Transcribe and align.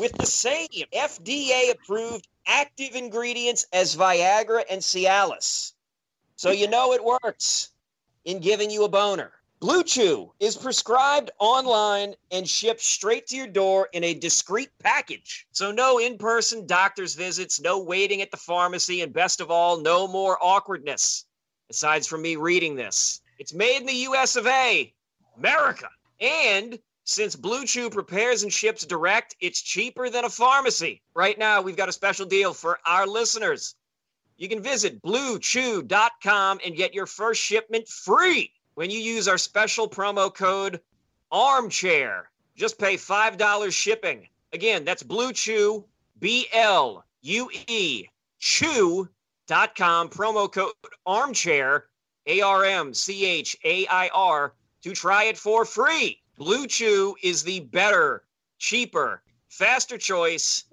with 0.00 0.12
the 0.12 0.26
same 0.26 0.68
FDA 0.94 1.70
approved 1.72 2.28
active 2.46 2.94
ingredients 2.94 3.66
as 3.72 3.96
Viagra 3.96 4.64
and 4.70 4.80
Cialis. 4.80 5.72
So 6.36 6.50
you 6.50 6.68
know 6.68 6.92
it 6.92 7.04
works 7.04 7.70
in 8.24 8.40
giving 8.40 8.70
you 8.70 8.84
a 8.84 8.88
boner. 8.88 9.32
Blue 9.60 9.84
Chew 9.84 10.32
is 10.40 10.56
prescribed 10.56 11.30
online 11.38 12.14
and 12.32 12.48
shipped 12.48 12.80
straight 12.80 13.28
to 13.28 13.36
your 13.36 13.46
door 13.46 13.88
in 13.92 14.02
a 14.02 14.12
discreet 14.12 14.70
package. 14.82 15.46
So 15.52 15.70
no 15.70 16.00
in-person 16.00 16.66
doctor's 16.66 17.14
visits, 17.14 17.60
no 17.60 17.78
waiting 17.78 18.22
at 18.22 18.32
the 18.32 18.36
pharmacy, 18.36 19.02
and 19.02 19.12
best 19.12 19.40
of 19.40 19.52
all, 19.52 19.80
no 19.80 20.08
more 20.08 20.36
awkwardness. 20.42 21.26
Aside 21.70 22.04
from 22.04 22.22
me 22.22 22.34
reading 22.34 22.74
this, 22.74 23.20
it's 23.38 23.54
made 23.54 23.78
in 23.78 23.86
the 23.86 23.92
US 23.92 24.34
of 24.34 24.48
A, 24.48 24.92
America. 25.36 25.88
And 26.20 26.76
since 27.04 27.34
Blue 27.34 27.64
Chew 27.64 27.90
prepares 27.90 28.42
and 28.42 28.52
ships 28.52 28.86
direct, 28.86 29.34
it's 29.40 29.60
cheaper 29.60 30.08
than 30.08 30.24
a 30.24 30.30
pharmacy. 30.30 31.02
Right 31.14 31.38
now, 31.38 31.60
we've 31.60 31.76
got 31.76 31.88
a 31.88 31.92
special 31.92 32.26
deal 32.26 32.54
for 32.54 32.78
our 32.86 33.06
listeners. 33.06 33.74
You 34.36 34.48
can 34.48 34.62
visit 34.62 35.02
bluechew.com 35.02 36.60
and 36.64 36.76
get 36.76 36.94
your 36.94 37.06
first 37.06 37.42
shipment 37.42 37.88
free 37.88 38.52
when 38.74 38.90
you 38.90 38.98
use 38.98 39.28
our 39.28 39.38
special 39.38 39.88
promo 39.88 40.32
code 40.32 40.80
armchair. 41.30 42.30
Just 42.56 42.78
pay 42.78 42.94
$5 42.96 43.72
shipping. 43.72 44.28
Again, 44.52 44.84
that's 44.84 45.02
Blue 45.02 45.32
Chew, 45.32 45.84
B 46.18 46.46
L 46.52 47.04
U 47.22 47.50
E, 47.68 48.06
chew.com, 48.38 50.08
promo 50.08 50.52
code 50.52 50.72
armchair, 51.06 51.86
A 52.26 52.40
R 52.42 52.64
M 52.64 52.94
C 52.94 53.24
H 53.26 53.56
A 53.64 53.86
I 53.86 54.08
R, 54.08 54.54
to 54.82 54.92
try 54.92 55.24
it 55.24 55.38
for 55.38 55.64
free. 55.64 56.20
Blue 56.38 56.66
Chew 56.66 57.14
is 57.22 57.42
the 57.42 57.60
better, 57.60 58.24
cheaper, 58.58 59.22
faster 59.48 59.98
choice. 59.98 60.64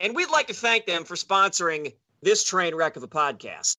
And 0.00 0.14
we'd 0.16 0.30
like 0.30 0.48
to 0.48 0.54
thank 0.54 0.86
them 0.86 1.04
for 1.04 1.14
sponsoring 1.14 1.94
this 2.20 2.42
train 2.44 2.74
wreck 2.74 2.96
of 2.96 3.02
a 3.02 3.08
podcast. 3.08 3.76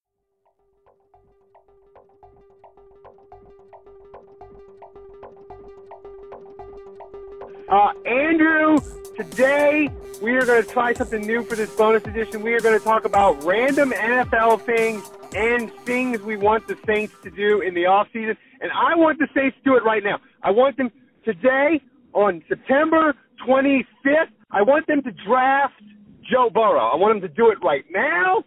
Uh, 7.70 7.92
Andrew, 8.06 8.78
today 9.18 9.90
we 10.22 10.36
are 10.36 10.46
going 10.46 10.64
to 10.64 10.70
try 10.70 10.94
something 10.94 11.22
new 11.22 11.44
for 11.44 11.56
this 11.56 11.76
bonus 11.76 12.04
edition. 12.06 12.44
We 12.44 12.54
are 12.54 12.60
going 12.60 12.78
to 12.78 12.84
talk 12.84 13.04
about 13.04 13.44
random 13.44 13.92
NFL 13.92 14.62
things 14.62 15.10
and 15.36 15.72
things 15.86 16.22
we 16.22 16.38
want 16.38 16.68
the 16.68 16.78
Saints 16.86 17.14
to 17.24 17.32
do 17.32 17.62
in 17.62 17.74
the 17.74 17.84
offseason. 17.84 18.38
And 18.62 18.72
I 18.72 18.96
want 18.96 19.20
the 19.20 19.28
Saints 19.36 19.58
to 19.58 19.64
do 19.64 19.76
it 19.76 19.84
right 19.84 20.04
now. 20.04 20.20
I 20.44 20.52
want 20.52 20.78
them 20.78 20.92
today 21.24 21.82
on 22.14 22.44
September 22.48 23.14
25th. 23.48 24.32
I 24.52 24.62
want 24.62 24.88
them 24.88 25.02
to 25.04 25.12
draft 25.26 25.82
Joe 26.30 26.50
Burrow. 26.54 26.90
I 26.92 26.96
want 26.96 27.20
them 27.20 27.30
to 27.30 27.36
do 27.36 27.50
it 27.52 27.58
right 27.64 27.86
now. 27.92 28.44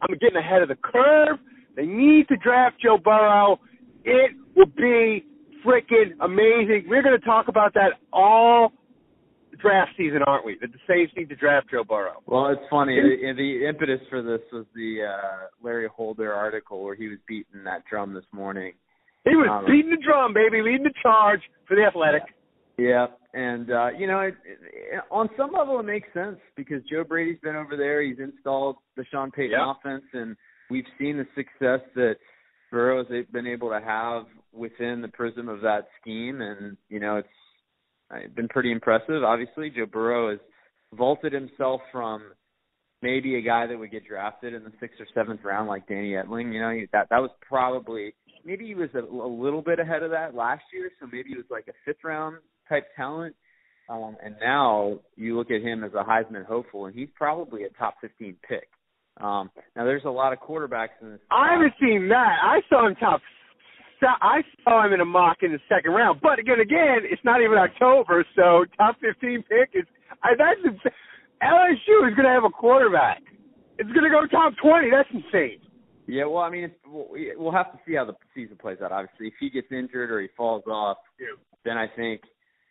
I'm 0.00 0.16
getting 0.18 0.36
ahead 0.36 0.62
of 0.62 0.68
the 0.68 0.76
curve. 0.76 1.38
They 1.76 1.86
need 1.86 2.28
to 2.28 2.36
draft 2.36 2.76
Joe 2.82 2.98
Burrow. 3.02 3.58
It 4.04 4.32
will 4.54 4.66
be 4.66 5.24
freaking 5.64 6.12
amazing. 6.20 6.84
We're 6.88 7.02
going 7.02 7.18
to 7.18 7.24
talk 7.24 7.48
about 7.48 7.74
that 7.74 7.92
all 8.12 8.72
draft 9.60 9.92
season, 9.96 10.20
aren't 10.26 10.44
we? 10.44 10.58
That 10.60 10.72
the 10.72 10.78
Saints 10.86 11.12
need 11.16 11.28
to 11.30 11.36
draft 11.36 11.70
Joe 11.70 11.84
Burrow. 11.84 12.22
Well, 12.26 12.48
it's 12.48 12.62
funny. 12.68 12.96
The, 12.96 13.32
the 13.34 13.66
impetus 13.66 14.00
for 14.10 14.22
this 14.22 14.40
was 14.52 14.66
the 14.74 15.06
uh, 15.08 15.46
Larry 15.62 15.88
Holder 15.88 16.32
article 16.32 16.82
where 16.82 16.94
he 16.94 17.08
was 17.08 17.18
beating 17.26 17.64
that 17.64 17.84
drum 17.88 18.12
this 18.12 18.24
morning. 18.32 18.74
He 19.24 19.36
was 19.36 19.48
um, 19.50 19.64
beating 19.66 19.90
the 19.90 20.02
drum, 20.04 20.34
baby, 20.34 20.60
leading 20.62 20.84
the 20.84 20.94
charge 21.02 21.40
for 21.66 21.76
the 21.76 21.84
Athletic. 21.84 22.22
Yeah, 22.76 23.06
and 23.32 23.70
uh, 23.70 23.88
you 23.96 24.06
know, 24.06 24.20
it, 24.20 24.34
it, 24.44 25.02
on 25.10 25.28
some 25.36 25.52
level, 25.52 25.78
it 25.80 25.84
makes 25.84 26.08
sense 26.12 26.38
because 26.56 26.82
Joe 26.90 27.04
Brady's 27.04 27.38
been 27.42 27.56
over 27.56 27.76
there. 27.76 28.02
He's 28.02 28.18
installed 28.18 28.76
the 28.96 29.04
Sean 29.10 29.30
Payton 29.30 29.52
yep. 29.52 29.76
offense, 29.78 30.04
and 30.12 30.36
we've 30.70 30.84
seen 30.98 31.16
the 31.16 31.26
success 31.34 31.80
that 31.94 32.16
Burrow's 32.70 33.06
been 33.32 33.46
able 33.46 33.70
to 33.70 33.80
have 33.80 34.24
within 34.52 35.00
the 35.00 35.08
prism 35.08 35.48
of 35.48 35.60
that 35.60 35.86
scheme, 36.00 36.40
and 36.40 36.76
you 36.88 37.00
know, 37.00 37.16
it's 37.16 37.28
uh, 38.10 38.28
been 38.34 38.48
pretty 38.48 38.72
impressive. 38.72 39.22
Obviously, 39.22 39.70
Joe 39.70 39.86
Burrow 39.86 40.30
has 40.30 40.40
vaulted 40.92 41.32
himself 41.32 41.80
from 41.92 42.22
maybe 43.02 43.36
a 43.36 43.42
guy 43.42 43.66
that 43.66 43.78
would 43.78 43.90
get 43.90 44.06
drafted 44.06 44.54
in 44.54 44.64
the 44.64 44.72
sixth 44.80 45.00
or 45.00 45.06
seventh 45.14 45.40
round, 45.44 45.68
like 45.68 45.86
Danny 45.86 46.12
Etling. 46.12 46.52
You 46.52 46.60
know, 46.60 46.86
that 46.92 47.06
that 47.10 47.20
was 47.20 47.30
probably 47.46 48.14
maybe 48.44 48.66
he 48.66 48.74
was 48.74 48.90
a, 48.94 49.00
a 49.00 49.28
little 49.28 49.62
bit 49.62 49.78
ahead 49.78 50.02
of 50.02 50.10
that 50.10 50.34
last 50.34 50.62
year, 50.72 50.90
so 51.00 51.06
maybe 51.06 51.30
he 51.30 51.36
was 51.36 51.46
like 51.50 51.66
a 51.68 51.72
fifth 51.84 52.04
round 52.04 52.36
type 52.68 52.86
talent. 52.96 53.34
Um, 53.88 54.16
and 54.24 54.36
now 54.40 54.98
you 55.16 55.36
look 55.36 55.50
at 55.50 55.60
him 55.60 55.84
as 55.84 55.92
a 55.92 56.02
Heisman 56.02 56.44
hopeful, 56.46 56.86
and 56.86 56.94
he's 56.94 57.08
probably 57.14 57.64
a 57.64 57.68
top 57.70 57.96
15 58.00 58.36
pick. 58.48 58.68
Um, 59.20 59.50
now 59.76 59.84
there's 59.84 60.04
a 60.04 60.10
lot 60.10 60.32
of 60.32 60.40
quarterbacks 60.40 60.96
in 61.02 61.10
this. 61.12 61.20
I 61.30 61.52
haven't 61.52 61.74
seen 61.80 62.08
that. 62.08 62.36
I 62.42 62.60
saw 62.68 62.86
him 62.86 62.94
top. 62.96 63.20
I 64.02 64.42
saw 64.64 64.84
him 64.84 64.92
in 64.92 65.00
a 65.00 65.04
mock 65.04 65.38
in 65.42 65.52
the 65.52 65.60
second 65.68 65.92
round, 65.92 66.20
but 66.20 66.38
again, 66.38 66.60
again, 66.60 67.08
it's 67.08 67.22
not 67.24 67.40
even 67.40 67.56
October, 67.56 68.26
so 68.36 68.64
top 68.76 68.96
15 69.00 69.44
pick 69.48 69.70
is. 69.72 69.86
I, 70.22 70.30
that's 70.36 70.60
LSU 71.42 72.08
is 72.08 72.14
going 72.14 72.24
to 72.24 72.34
have 72.34 72.44
a 72.44 72.50
quarterback. 72.50 73.22
It's 73.78 73.90
going 73.92 74.04
to 74.04 74.10
go 74.10 74.26
top 74.26 74.54
20. 74.62 74.90
That's 74.90 75.08
insane. 75.12 75.58
Yeah, 76.06 76.26
well, 76.26 76.42
I 76.42 76.50
mean, 76.50 76.64
it's, 76.64 76.74
we'll 76.86 77.52
have 77.52 77.72
to 77.72 77.78
see 77.86 77.94
how 77.94 78.04
the 78.04 78.14
season 78.34 78.56
plays 78.56 78.78
out. 78.82 78.92
Obviously, 78.92 79.28
if 79.28 79.34
he 79.40 79.48
gets 79.48 79.68
injured 79.70 80.10
or 80.10 80.20
he 80.20 80.28
falls 80.36 80.64
off, 80.66 80.98
yeah. 81.18 81.28
then 81.64 81.78
I 81.78 81.86
think 81.96 82.20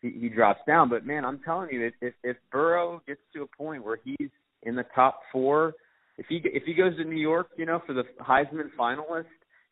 he, 0.02 0.12
he 0.12 0.30
drops 0.30 0.62
down. 0.68 0.90
But 0.90 1.06
man, 1.06 1.26
I'm 1.26 1.40
telling 1.44 1.70
you, 1.72 1.88
if, 1.88 1.94
if 2.02 2.14
if 2.24 2.38
Burrow 2.52 3.02
gets 3.08 3.22
to 3.36 3.42
a 3.42 3.48
point 3.58 3.84
where 3.84 4.00
he's 4.04 4.30
in 4.62 4.76
the 4.76 4.86
top 4.94 5.22
four, 5.32 5.74
if 6.18 6.28
he 6.30 6.42
if 6.46 6.64
he 6.64 6.74
goes 6.74 6.96
to 6.98 7.04
New 7.04 7.18
York, 7.18 7.48
you 7.58 7.66
know, 7.66 7.82
for 7.88 7.94
the 7.94 8.04
Heisman 8.22 8.70
finalist, 8.78 9.26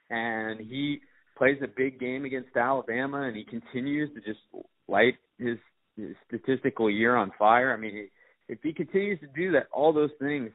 and 0.10 0.60
he 0.60 1.02
plays 1.38 1.58
a 1.64 1.68
big 1.68 2.00
game 2.00 2.26
against 2.26 2.56
Alabama, 2.56 3.22
and 3.22 3.36
he 3.36 3.44
continues 3.44 4.10
to 4.14 4.22
just 4.22 4.40
light 4.88 5.16
his, 5.40 5.58
his 5.98 6.16
statistical 6.28 6.90
year 6.90 7.16
on 7.16 7.32
fire. 7.40 7.74
I 7.74 7.78
mean, 7.78 8.08
if 8.48 8.60
he 8.62 8.74
continues 8.74 9.20
to 9.22 9.28
do 9.28 9.52
that, 9.54 9.68
all 9.74 9.94
those 9.94 10.12
things 10.20 10.52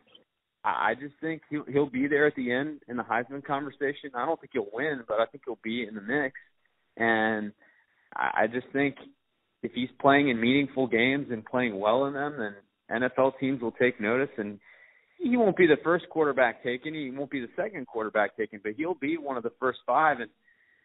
I 0.68 0.94
just 0.98 1.14
think 1.20 1.42
he'll 1.48 1.64
he'll 1.64 1.88
be 1.88 2.08
there 2.08 2.26
at 2.26 2.34
the 2.34 2.50
end 2.50 2.80
in 2.88 2.96
the 2.96 3.04
Heisman 3.04 3.44
conversation. 3.44 4.10
I 4.14 4.26
don't 4.26 4.40
think 4.40 4.50
he'll 4.52 4.66
win, 4.72 5.02
but 5.06 5.20
I 5.20 5.26
think 5.26 5.44
he'll 5.46 5.58
be 5.62 5.86
in 5.86 5.94
the 5.94 6.00
mix. 6.00 6.34
And 6.96 7.52
I 8.14 8.46
just 8.46 8.66
think 8.72 8.96
if 9.62 9.72
he's 9.74 9.90
playing 10.00 10.28
in 10.28 10.40
meaningful 10.40 10.86
games 10.86 11.28
and 11.30 11.44
playing 11.44 11.78
well 11.78 12.06
in 12.06 12.14
them, 12.14 12.36
then 12.38 13.02
NFL 13.02 13.38
teams 13.38 13.60
will 13.60 13.72
take 13.72 14.00
notice. 14.00 14.30
And 14.38 14.58
he 15.18 15.36
won't 15.36 15.56
be 15.56 15.66
the 15.66 15.76
first 15.84 16.08
quarterback 16.08 16.62
taken. 16.62 16.94
He 16.94 17.10
won't 17.10 17.30
be 17.30 17.40
the 17.40 17.50
second 17.56 17.86
quarterback 17.86 18.36
taken, 18.36 18.60
but 18.62 18.72
he'll 18.76 18.94
be 18.94 19.18
one 19.18 19.36
of 19.36 19.42
the 19.42 19.52
first 19.60 19.80
five. 19.86 20.20
And 20.20 20.30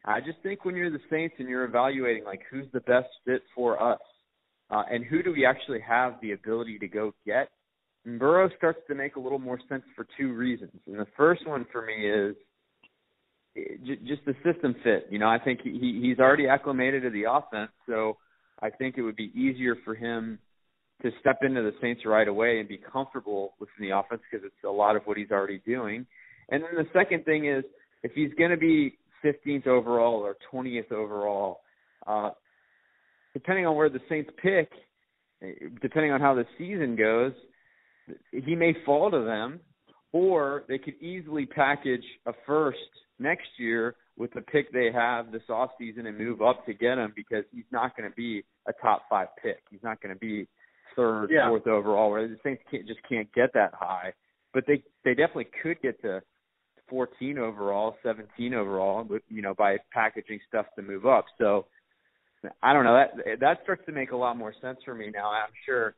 I 0.05 0.19
just 0.19 0.39
think 0.43 0.65
when 0.65 0.75
you're 0.75 0.91
the 0.91 0.99
Saints 1.09 1.35
and 1.39 1.47
you're 1.47 1.65
evaluating 1.65 2.23
like 2.23 2.41
who's 2.51 2.67
the 2.73 2.81
best 2.81 3.09
fit 3.25 3.43
for 3.55 3.81
us, 3.81 3.99
uh, 4.69 4.83
and 4.89 5.03
who 5.05 5.21
do 5.21 5.31
we 5.31 5.45
actually 5.45 5.81
have 5.81 6.13
the 6.21 6.31
ability 6.31 6.79
to 6.79 6.87
go 6.87 7.13
get 7.25 7.49
Burrow 8.05 8.49
starts 8.57 8.79
to 8.87 8.95
make 8.95 9.15
a 9.15 9.19
little 9.19 9.39
more 9.39 9.59
sense 9.69 9.83
for 9.95 10.07
two 10.17 10.33
reasons. 10.33 10.71
And 10.87 10.97
the 10.99 11.07
first 11.15 11.47
one 11.47 11.65
for 11.71 11.85
me 11.85 12.09
is 12.09 12.35
just 13.85 14.25
the 14.25 14.33
system 14.43 14.75
fit. 14.83 15.07
You 15.09 15.19
know, 15.19 15.27
I 15.27 15.37
think 15.37 15.59
he 15.63 15.99
he's 16.01 16.19
already 16.19 16.47
acclimated 16.47 17.03
to 17.03 17.09
the 17.09 17.23
offense, 17.29 17.71
so 17.85 18.17
I 18.61 18.69
think 18.69 18.97
it 18.97 19.01
would 19.01 19.15
be 19.15 19.31
easier 19.35 19.75
for 19.83 19.93
him 19.93 20.39
to 21.01 21.11
step 21.19 21.39
into 21.41 21.61
the 21.61 21.73
Saints 21.81 22.01
right 22.05 22.27
away 22.27 22.59
and 22.59 22.69
be 22.69 22.77
comfortable 22.77 23.53
within 23.59 23.89
the 23.89 23.97
offense 23.97 24.21
because 24.29 24.45
it's 24.45 24.63
a 24.65 24.69
lot 24.69 24.95
of 24.95 25.03
what 25.03 25.17
he's 25.17 25.31
already 25.31 25.61
doing. 25.65 26.05
And 26.49 26.63
then 26.63 26.75
the 26.75 26.87
second 26.93 27.25
thing 27.25 27.47
is 27.47 27.63
if 28.03 28.11
he's 28.13 28.31
going 28.37 28.51
to 28.51 28.57
be 28.57 28.97
15th 29.23 29.67
overall 29.67 30.15
or 30.15 30.35
20th 30.53 30.91
overall, 30.91 31.61
uh, 32.07 32.31
depending 33.33 33.65
on 33.65 33.75
where 33.75 33.89
the 33.89 33.99
Saints 34.09 34.29
pick, 34.41 34.69
eh, 35.41 35.67
depending 35.81 36.11
on 36.11 36.21
how 36.21 36.35
the 36.35 36.45
season 36.57 36.95
goes, 36.95 37.33
he 38.31 38.55
may 38.55 38.75
fall 38.85 39.11
to 39.11 39.23
them, 39.23 39.59
or 40.11 40.63
they 40.67 40.77
could 40.77 40.95
easily 41.01 41.45
package 41.45 42.03
a 42.25 42.33
first 42.45 42.77
next 43.19 43.47
year 43.57 43.95
with 44.17 44.31
the 44.33 44.41
pick 44.41 44.71
they 44.73 44.91
have 44.93 45.31
this 45.31 45.43
off 45.49 45.71
season 45.79 46.05
and 46.05 46.17
move 46.17 46.41
up 46.41 46.65
to 46.65 46.73
get 46.73 46.97
him 46.97 47.13
because 47.15 47.43
he's 47.53 47.65
not 47.71 47.95
going 47.95 48.09
to 48.09 48.15
be 48.15 48.43
a 48.67 48.73
top 48.81 49.03
five 49.09 49.27
pick. 49.41 49.63
He's 49.69 49.83
not 49.83 50.01
going 50.01 50.13
to 50.13 50.19
be 50.19 50.47
third, 50.95 51.29
Yeah. 51.31 51.47
fourth 51.47 51.67
overall, 51.67 52.13
the 52.13 52.37
Saints 52.43 52.61
can't, 52.69 52.85
just 52.87 52.99
can't 53.07 53.31
get 53.33 53.53
that 53.53 53.73
high. 53.73 54.13
But 54.53 54.65
they 54.67 54.83
they 55.05 55.11
definitely 55.13 55.47
could 55.63 55.81
get 55.81 56.01
to 56.01 56.21
14 56.89 57.37
overall, 57.37 57.95
17 58.03 58.53
overall, 58.53 59.07
you 59.29 59.41
know 59.41 59.53
by 59.53 59.77
packaging 59.93 60.39
stuff 60.47 60.65
to 60.75 60.81
move 60.81 61.05
up. 61.05 61.25
So 61.37 61.67
I 62.61 62.73
don't 62.73 62.83
know 62.83 62.95
that 62.95 63.39
that 63.39 63.59
starts 63.63 63.83
to 63.85 63.93
make 63.93 64.11
a 64.11 64.17
lot 64.17 64.35
more 64.37 64.53
sense 64.61 64.79
for 64.83 64.93
me 64.93 65.09
now. 65.13 65.29
I'm 65.31 65.53
sure 65.65 65.95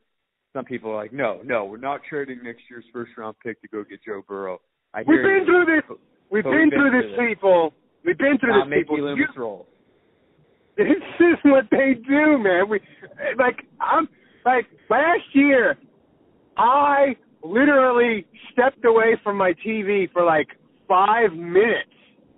some 0.54 0.64
people 0.64 0.90
are 0.92 0.96
like, 0.96 1.12
no, 1.12 1.40
no, 1.44 1.64
we're 1.66 1.76
not 1.76 2.00
trading 2.08 2.38
next 2.42 2.62
year's 2.70 2.84
first 2.92 3.10
round 3.18 3.34
pick 3.44 3.60
to 3.60 3.68
go 3.68 3.82
get 3.84 3.98
Joe 4.06 4.22
Burrow. 4.26 4.60
I 4.94 5.00
We've 5.00 5.18
hear 5.18 5.38
been 5.40 5.46
through 5.46 5.64
this. 5.66 5.98
We've 6.30 6.44
But 6.44 6.50
been 6.52 6.70
through 6.70 6.90
this, 7.02 7.10
people. 7.28 7.74
We've 8.04 8.16
been 8.16 8.38
through 8.38 8.58
Now 8.60 8.64
this, 8.64 8.78
people. 8.78 8.96
You- 9.16 9.26
rolls. 9.36 9.66
This 10.76 10.86
is 11.20 11.36
what 11.44 11.66
they 11.70 11.94
do, 11.94 12.38
man. 12.38 12.68
We 12.68 12.80
like 13.38 13.64
I'm 13.80 14.08
like 14.44 14.66
last 14.90 15.22
year 15.32 15.76
I 16.56 17.14
literally 17.44 18.26
stepped 18.52 18.84
away 18.84 19.16
from 19.22 19.36
my 19.36 19.52
TV 19.64 20.10
for 20.12 20.24
like 20.24 20.48
5 20.88 21.32
minutes 21.32 21.90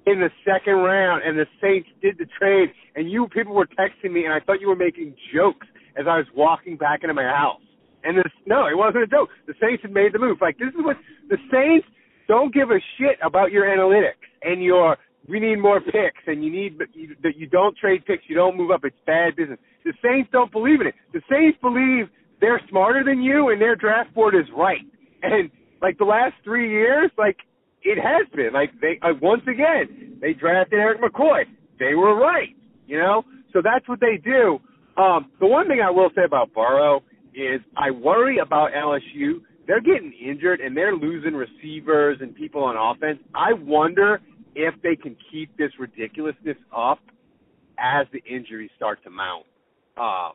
in 0.06 0.20
the 0.20 0.28
second 0.44 0.74
round 0.74 1.22
and 1.24 1.38
the 1.38 1.46
Saints 1.62 1.88
did 2.02 2.18
the 2.18 2.26
trade 2.38 2.68
and 2.94 3.10
you 3.10 3.26
people 3.28 3.54
were 3.54 3.66
texting 3.66 4.12
me 4.12 4.24
and 4.24 4.34
I 4.34 4.40
thought 4.40 4.60
you 4.60 4.68
were 4.68 4.76
making 4.76 5.14
jokes 5.34 5.66
as 5.98 6.04
I 6.06 6.18
was 6.18 6.26
walking 6.36 6.76
back 6.76 7.00
into 7.04 7.14
my 7.14 7.24
house. 7.24 7.60
And 8.06 8.16
this 8.16 8.30
no, 8.46 8.66
it 8.66 8.78
wasn't 8.78 9.02
a 9.02 9.06
joke. 9.08 9.30
The 9.46 9.54
Saints 9.60 9.82
had 9.82 9.90
made 9.90 10.14
the 10.14 10.20
move. 10.20 10.38
Like 10.40 10.58
this 10.58 10.68
is 10.68 10.78
what 10.78 10.96
the 11.28 11.38
Saints 11.50 11.86
don't 12.28 12.54
give 12.54 12.70
a 12.70 12.78
shit 12.98 13.18
about 13.22 13.50
your 13.50 13.66
analytics 13.66 14.22
and 14.42 14.62
your 14.62 14.96
we 15.28 15.40
need 15.40 15.56
more 15.56 15.80
picks 15.80 16.22
and 16.28 16.44
you 16.44 16.52
need 16.52 16.78
that 16.78 16.94
you, 16.94 17.16
you 17.34 17.48
don't 17.48 17.76
trade 17.76 18.06
picks, 18.06 18.22
you 18.28 18.36
don't 18.36 18.56
move 18.56 18.70
up. 18.70 18.84
It's 18.84 18.96
bad 19.06 19.34
business. 19.34 19.58
The 19.84 19.92
Saints 20.02 20.30
don't 20.30 20.52
believe 20.52 20.80
in 20.80 20.86
it. 20.86 20.94
The 21.12 21.22
Saints 21.28 21.58
believe 21.60 22.06
they're 22.40 22.60
smarter 22.68 23.02
than 23.04 23.22
you 23.22 23.48
and 23.48 23.60
their 23.60 23.74
draft 23.74 24.14
board 24.14 24.36
is 24.36 24.46
right. 24.56 24.86
And 25.22 25.50
like 25.82 25.98
the 25.98 26.04
last 26.04 26.34
three 26.44 26.70
years, 26.70 27.10
like 27.18 27.38
it 27.82 27.98
has 27.98 28.28
been. 28.34 28.52
Like 28.52 28.70
they 28.80 29.00
uh, 29.02 29.14
once 29.20 29.42
again 29.50 30.18
they 30.20 30.32
drafted 30.32 30.78
Erik 30.78 31.00
McCoy. 31.00 31.42
They 31.78 31.94
were 31.94 32.14
right, 32.14 32.54
you 32.86 32.98
know. 32.98 33.24
So 33.52 33.60
that's 33.62 33.88
what 33.88 34.00
they 34.00 34.16
do. 34.22 34.58
Um, 34.96 35.30
the 35.40 35.46
one 35.46 35.68
thing 35.68 35.80
I 35.84 35.90
will 35.90 36.10
say 36.14 36.22
about 36.24 36.54
Burrow 36.54 37.02
is 37.36 37.60
I 37.76 37.90
worry 37.90 38.38
about 38.38 38.70
LSU. 38.72 39.42
They're 39.66 39.80
getting 39.80 40.12
injured 40.12 40.60
and 40.60 40.76
they're 40.76 40.94
losing 40.94 41.34
receivers 41.34 42.18
and 42.20 42.34
people 42.34 42.64
on 42.64 42.76
offense. 42.76 43.18
I 43.34 43.52
wonder 43.52 44.20
if 44.54 44.74
they 44.82 44.96
can 44.96 45.16
keep 45.30 45.54
this 45.56 45.70
ridiculousness 45.78 46.56
up 46.74 47.00
as 47.78 48.06
the 48.12 48.22
injuries 48.24 48.70
start 48.76 49.02
to 49.04 49.10
mount. 49.10 49.44
Um, 49.98 50.32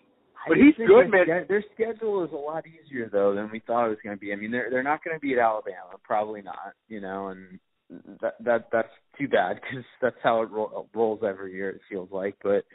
but 0.48 0.58
he's 0.58 0.76
good, 0.76 1.12
their 1.12 1.26
man. 1.26 1.46
Their 1.48 1.64
schedule 1.74 2.24
is 2.24 2.32
a 2.32 2.36
lot 2.36 2.64
easier 2.68 3.10
though 3.12 3.36
than 3.36 3.50
we 3.52 3.62
thought 3.66 3.86
it 3.86 3.90
was 3.90 3.98
going 4.04 4.16
to 4.16 4.20
be. 4.20 4.34
I 4.34 4.36
mean, 4.36 4.52
they're 4.52 4.70
they're 4.70 4.84
not 4.84 5.04
going 5.04 5.16
to 5.16 5.20
beat 5.20 5.38
Alabama, 5.38 5.98
probably 6.04 6.42
not. 6.42 6.74
You 6.88 7.02
know, 7.02 7.28
and 7.28 7.60
that 8.22 8.36
that 8.44 8.68
that's 8.72 8.90
too 9.20 9.28
bad 9.28 9.56
because 9.62 9.86
that's 10.02 10.16
how 10.24 10.42
it 10.42 10.50
ro- 10.50 10.88
rolls 10.96 11.22
every 11.28 11.54
year. 11.54 11.70
It 11.70 11.82
feels 11.90 12.10
like, 12.12 12.36
but 12.44 12.66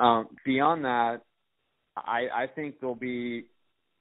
um 0.00 0.28
beyond 0.44 0.84
that, 0.84 1.20
I 1.96 2.26
I 2.34 2.46
think 2.54 2.80
they'll 2.80 2.94
be 2.94 3.46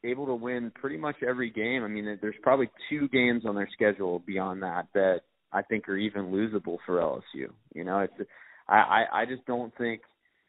able 0.04 0.26
to 0.26 0.36
win 0.36 0.72
pretty 0.76 0.98
much 0.98 1.16
every 1.28 1.50
game. 1.50 1.84
I 1.84 1.88
mean, 1.88 2.18
there's 2.22 2.36
probably 2.42 2.70
two 2.90 3.08
games 3.10 3.44
on 3.46 3.56
their 3.56 3.70
schedule 3.72 4.20
beyond 4.20 4.62
that 4.64 4.88
that 4.94 5.22
I 5.52 5.62
think 5.62 5.88
are 5.88 5.98
even 5.98 6.32
losable 6.32 6.78
for 6.86 6.98
LSU. 7.00 7.50
You 7.74 7.84
know, 7.84 8.00
it's 8.00 8.30
I 8.68 8.76
I, 8.76 9.22
I 9.22 9.26
just 9.26 9.46
don't 9.46 9.76
think 9.78 10.02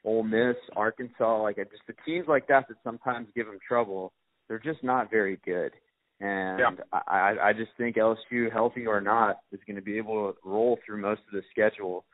Ole 0.05 0.23
Miss, 0.23 0.56
Arkansas, 0.76 1.43
like 1.43 1.58
I 1.58 1.64
just 1.64 1.82
the 1.87 1.94
teams 2.05 2.26
like 2.29 2.46
that 2.49 2.69
that 2.69 2.76
sometimes 2.82 3.29
give 3.35 3.47
them 3.47 3.58
trouble. 3.67 4.12
They're 4.49 4.58
just 4.58 4.82
not 4.85 5.11
very 5.11 5.38
good, 5.44 5.73
and 6.20 6.58
Yeah. 6.58 6.70
I 6.93 7.00
I 7.06 7.49
I 7.49 7.52
just 7.52 7.70
think 7.79 7.97
LSU, 7.97 8.52
healthy 8.52 8.87
or 8.87 9.00
not, 9.00 9.38
is 9.52 9.61
going 9.67 9.76
to 9.76 9.82
be 9.82 9.97
able 9.97 10.32
to 10.32 10.38
roll 10.44 10.79
through 10.85 11.00
most 11.00 11.23
of 11.26 11.32
the 11.32 11.43
schedule. 11.50 12.05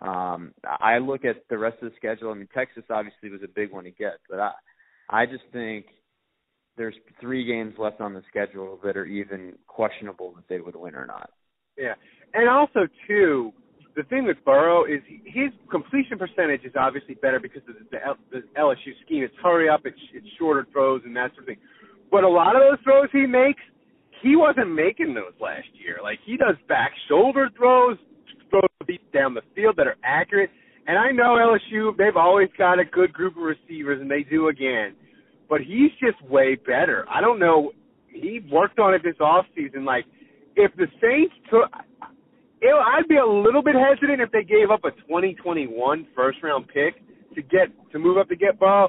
Um, 0.00 0.52
I 0.64 0.98
look 0.98 1.24
at 1.24 1.48
the 1.50 1.58
rest 1.58 1.82
of 1.82 1.90
the 1.90 1.96
schedule. 1.96 2.30
I 2.30 2.34
mean, 2.34 2.48
Texas 2.54 2.84
obviously 2.88 3.30
was 3.30 3.42
a 3.42 3.48
big 3.48 3.72
one 3.72 3.84
to 3.84 3.90
get, 3.90 4.18
but 4.30 4.38
I 4.38 4.52
I 5.10 5.26
just 5.26 5.44
think 5.52 5.86
there's 6.76 6.94
three 7.20 7.44
games 7.44 7.74
left 7.78 8.00
on 8.00 8.14
the 8.14 8.22
schedule 8.28 8.78
that 8.84 8.96
are 8.96 9.04
even 9.04 9.54
questionable 9.66 10.32
that 10.36 10.44
they 10.48 10.60
would 10.60 10.76
win 10.76 10.94
or 10.94 11.06
not. 11.06 11.30
Yeah, 11.76 11.94
and 12.34 12.48
also 12.48 12.86
too, 13.06 13.52
the 13.96 14.04
thing 14.04 14.24
with 14.24 14.36
Burrow 14.44 14.84
is 14.84 15.00
his 15.24 15.50
completion 15.70 16.18
percentage 16.18 16.64
is 16.64 16.72
obviously 16.78 17.14
better 17.14 17.40
because 17.40 17.62
of 17.68 17.74
the, 17.90 18.42
LSU 18.56 18.94
scheme. 19.04 19.24
It's 19.24 19.34
hurry 19.42 19.68
up, 19.68 19.80
it's, 19.84 19.98
it's 20.14 20.26
shorter 20.38 20.66
throws, 20.72 21.02
and 21.04 21.16
that 21.16 21.30
sort 21.32 21.40
of 21.40 21.46
thing. 21.46 21.56
But 22.10 22.24
a 22.24 22.28
lot 22.28 22.54
of 22.54 22.62
those 22.62 22.78
throws 22.84 23.08
he 23.12 23.26
makes, 23.26 23.60
he 24.22 24.36
wasn't 24.36 24.72
making 24.72 25.14
those 25.14 25.34
last 25.40 25.68
year. 25.74 25.98
Like 26.02 26.18
he 26.24 26.36
does 26.36 26.56
back 26.68 26.92
shoulder 27.08 27.48
throws, 27.56 27.98
throws 28.50 28.98
down 29.12 29.34
the 29.34 29.42
field 29.54 29.74
that 29.76 29.86
are 29.86 29.96
accurate. 30.04 30.50
And 30.88 30.96
I 30.96 31.10
know 31.12 31.36
LSU, 31.36 31.94
they've 31.98 32.16
always 32.16 32.48
got 32.56 32.80
a 32.80 32.84
good 32.84 33.12
group 33.12 33.36
of 33.36 33.42
receivers, 33.42 34.00
and 34.00 34.10
they 34.10 34.22
do 34.22 34.48
again. 34.48 34.96
But 35.46 35.60
he's 35.60 35.90
just 36.00 36.20
way 36.28 36.54
better. 36.56 37.04
I 37.10 37.20
don't 37.20 37.38
know. 37.38 37.72
He 38.08 38.40
worked 38.50 38.78
on 38.78 38.94
it 38.94 39.02
this 39.04 39.20
off 39.20 39.44
season. 39.54 39.84
Like 39.84 40.06
if 40.56 40.74
the 40.76 40.86
Saints 41.00 41.34
took, 41.50 41.68
it, 42.62 42.74
I'd 42.74 43.06
be 43.06 43.18
a 43.18 43.26
little 43.26 43.62
bit 43.62 43.74
hesitant 43.74 44.22
if 44.22 44.32
they 44.32 44.42
gave 44.42 44.70
up 44.72 44.80
a 44.84 44.90
2021 45.02 46.06
first 46.16 46.38
round 46.42 46.66
pick 46.68 46.94
to 47.34 47.42
get 47.42 47.68
to 47.92 47.98
move 47.98 48.16
up 48.16 48.30
to 48.30 48.36
get 48.36 48.58
Burrow. 48.58 48.88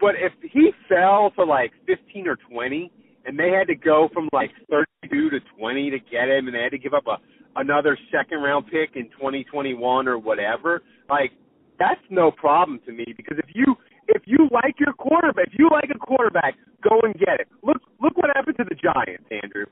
But 0.00 0.16
if 0.16 0.32
he 0.52 0.72
fell 0.88 1.30
to 1.36 1.44
like 1.44 1.70
15 1.86 2.26
or 2.26 2.36
20, 2.50 2.90
and 3.24 3.38
they 3.38 3.50
had 3.50 3.68
to 3.68 3.76
go 3.76 4.08
from 4.12 4.28
like 4.32 4.50
32 4.68 5.30
to 5.30 5.38
20 5.58 5.90
to 5.90 5.98
get 5.98 6.28
him, 6.28 6.48
and 6.48 6.54
they 6.56 6.62
had 6.62 6.72
to 6.72 6.78
give 6.78 6.92
up 6.92 7.06
a 7.06 7.16
another 7.58 7.96
second 8.12 8.42
round 8.42 8.66
pick 8.66 8.96
in 8.96 9.04
2021 9.16 10.06
or 10.06 10.18
whatever, 10.18 10.82
like 11.08 11.32
that's 11.78 12.00
no 12.10 12.30
problem 12.30 12.80
to 12.86 12.92
me 12.92 13.06
because 13.16 13.38
if 13.38 13.54
you 13.54 13.76
if 14.08 14.22
you 14.24 14.48
like 14.52 14.78
your 14.78 14.92
quarterback, 14.92 15.48
if 15.48 15.58
you 15.58 15.68
like 15.70 15.90
a 15.94 15.98
quarterback, 15.98 16.54
go 16.82 17.00
and 17.02 17.14
get 17.14 17.40
it. 17.40 17.48
Look 17.62 17.82
look 18.00 18.16
what 18.16 18.30
happened 18.34 18.56
to 18.58 18.64
the 18.64 18.74
Giants, 18.74 19.24
Andrew. 19.42 19.66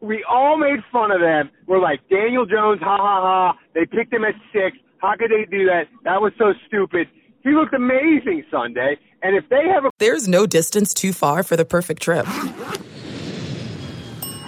We 0.00 0.24
all 0.28 0.56
made 0.56 0.80
fun 0.90 1.10
of 1.10 1.20
them. 1.20 1.50
We're 1.66 1.80
like 1.80 2.00
Daniel 2.08 2.46
Jones, 2.46 2.80
ha 2.80 2.96
ha 2.96 3.20
ha. 3.20 3.58
They 3.74 3.84
picked 3.84 4.12
him 4.12 4.24
at 4.24 4.34
six. 4.52 4.78
How 4.98 5.14
could 5.18 5.30
they 5.30 5.44
do 5.50 5.66
that? 5.66 5.88
That 6.04 6.20
was 6.20 6.32
so 6.38 6.54
stupid. 6.66 7.08
He 7.42 7.50
looked 7.50 7.74
amazing 7.74 8.44
Sunday. 8.50 8.96
And 9.22 9.36
if 9.36 9.48
they 9.50 9.68
have 9.68 9.84
a 9.84 9.90
There's 9.98 10.26
no 10.28 10.46
distance 10.46 10.94
too 10.94 11.12
far 11.12 11.42
for 11.42 11.56
the 11.56 11.64
perfect 11.64 12.02
trip. 12.02 12.24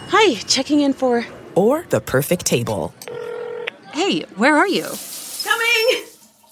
Hi, 0.08 0.34
checking 0.46 0.80
in 0.80 0.92
for. 0.92 1.26
Or 1.54 1.84
the 1.90 2.00
perfect 2.00 2.46
table. 2.46 2.94
Hey, 3.92 4.22
where 4.36 4.56
are 4.56 4.68
you? 4.68 4.86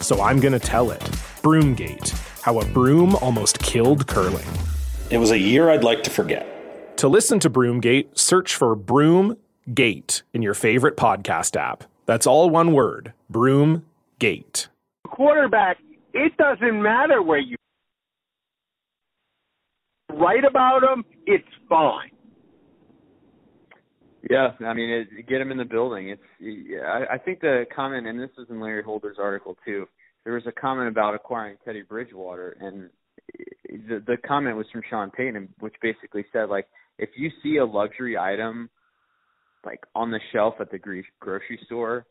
so 0.00 0.20
I'm 0.22 0.40
going 0.40 0.52
to 0.52 0.58
tell 0.58 0.90
it. 0.90 1.00
Broomgate 1.42 2.10
How 2.42 2.58
a 2.60 2.64
Broom 2.66 3.14
Almost 3.16 3.58
Killed 3.60 4.06
Curling. 4.06 4.46
It 5.10 5.18
was 5.18 5.30
a 5.30 5.38
year 5.38 5.70
I'd 5.70 5.84
like 5.84 6.02
to 6.04 6.10
forget. 6.10 6.96
To 6.98 7.08
listen 7.08 7.40
to 7.40 7.50
Broomgate, 7.50 8.18
search 8.18 8.54
for 8.54 8.76
Broomgate 8.76 10.22
in 10.34 10.42
your 10.42 10.54
favorite 10.54 10.96
podcast 10.96 11.56
app. 11.56 11.84
That's 12.06 12.26
all 12.26 12.50
one 12.50 12.72
word 12.72 13.12
Broomgate. 13.32 14.68
quarterback 15.06 15.78
It 16.12 16.36
doesn't 16.36 16.82
matter 16.82 17.22
where 17.22 17.38
you 17.38 17.56
write 20.12 20.44
about 20.44 20.80
them, 20.82 21.04
It's 21.26 21.48
fine. 21.68 22.10
Yeah, 24.28 24.50
I 24.66 24.74
mean, 24.74 24.90
it, 24.90 25.28
get 25.28 25.40
him 25.40 25.50
in 25.50 25.56
the 25.56 25.64
building. 25.64 26.10
It's. 26.10 26.82
I, 26.84 27.14
I 27.14 27.18
think 27.18 27.40
the 27.40 27.64
comment, 27.74 28.06
and 28.06 28.20
this 28.20 28.30
is 28.38 28.46
in 28.50 28.60
Larry 28.60 28.82
Holder's 28.82 29.16
article 29.18 29.56
too. 29.64 29.86
There 30.24 30.34
was 30.34 30.42
a 30.46 30.52
comment 30.52 30.88
about 30.88 31.14
acquiring 31.14 31.56
Teddy 31.64 31.82
Bridgewater, 31.82 32.56
and 32.60 32.90
the 33.88 34.02
the 34.06 34.16
comment 34.26 34.56
was 34.56 34.66
from 34.70 34.82
Sean 34.90 35.10
Payton, 35.10 35.48
which 35.60 35.74
basically 35.80 36.26
said 36.32 36.50
like, 36.50 36.66
if 36.98 37.10
you 37.16 37.30
see 37.42 37.56
a 37.56 37.64
luxury 37.64 38.18
item 38.18 38.68
like 39.64 39.80
on 39.94 40.10
the 40.10 40.20
shelf 40.32 40.54
at 40.60 40.70
the 40.70 40.78
grocery 40.78 41.58
store, 41.66 42.06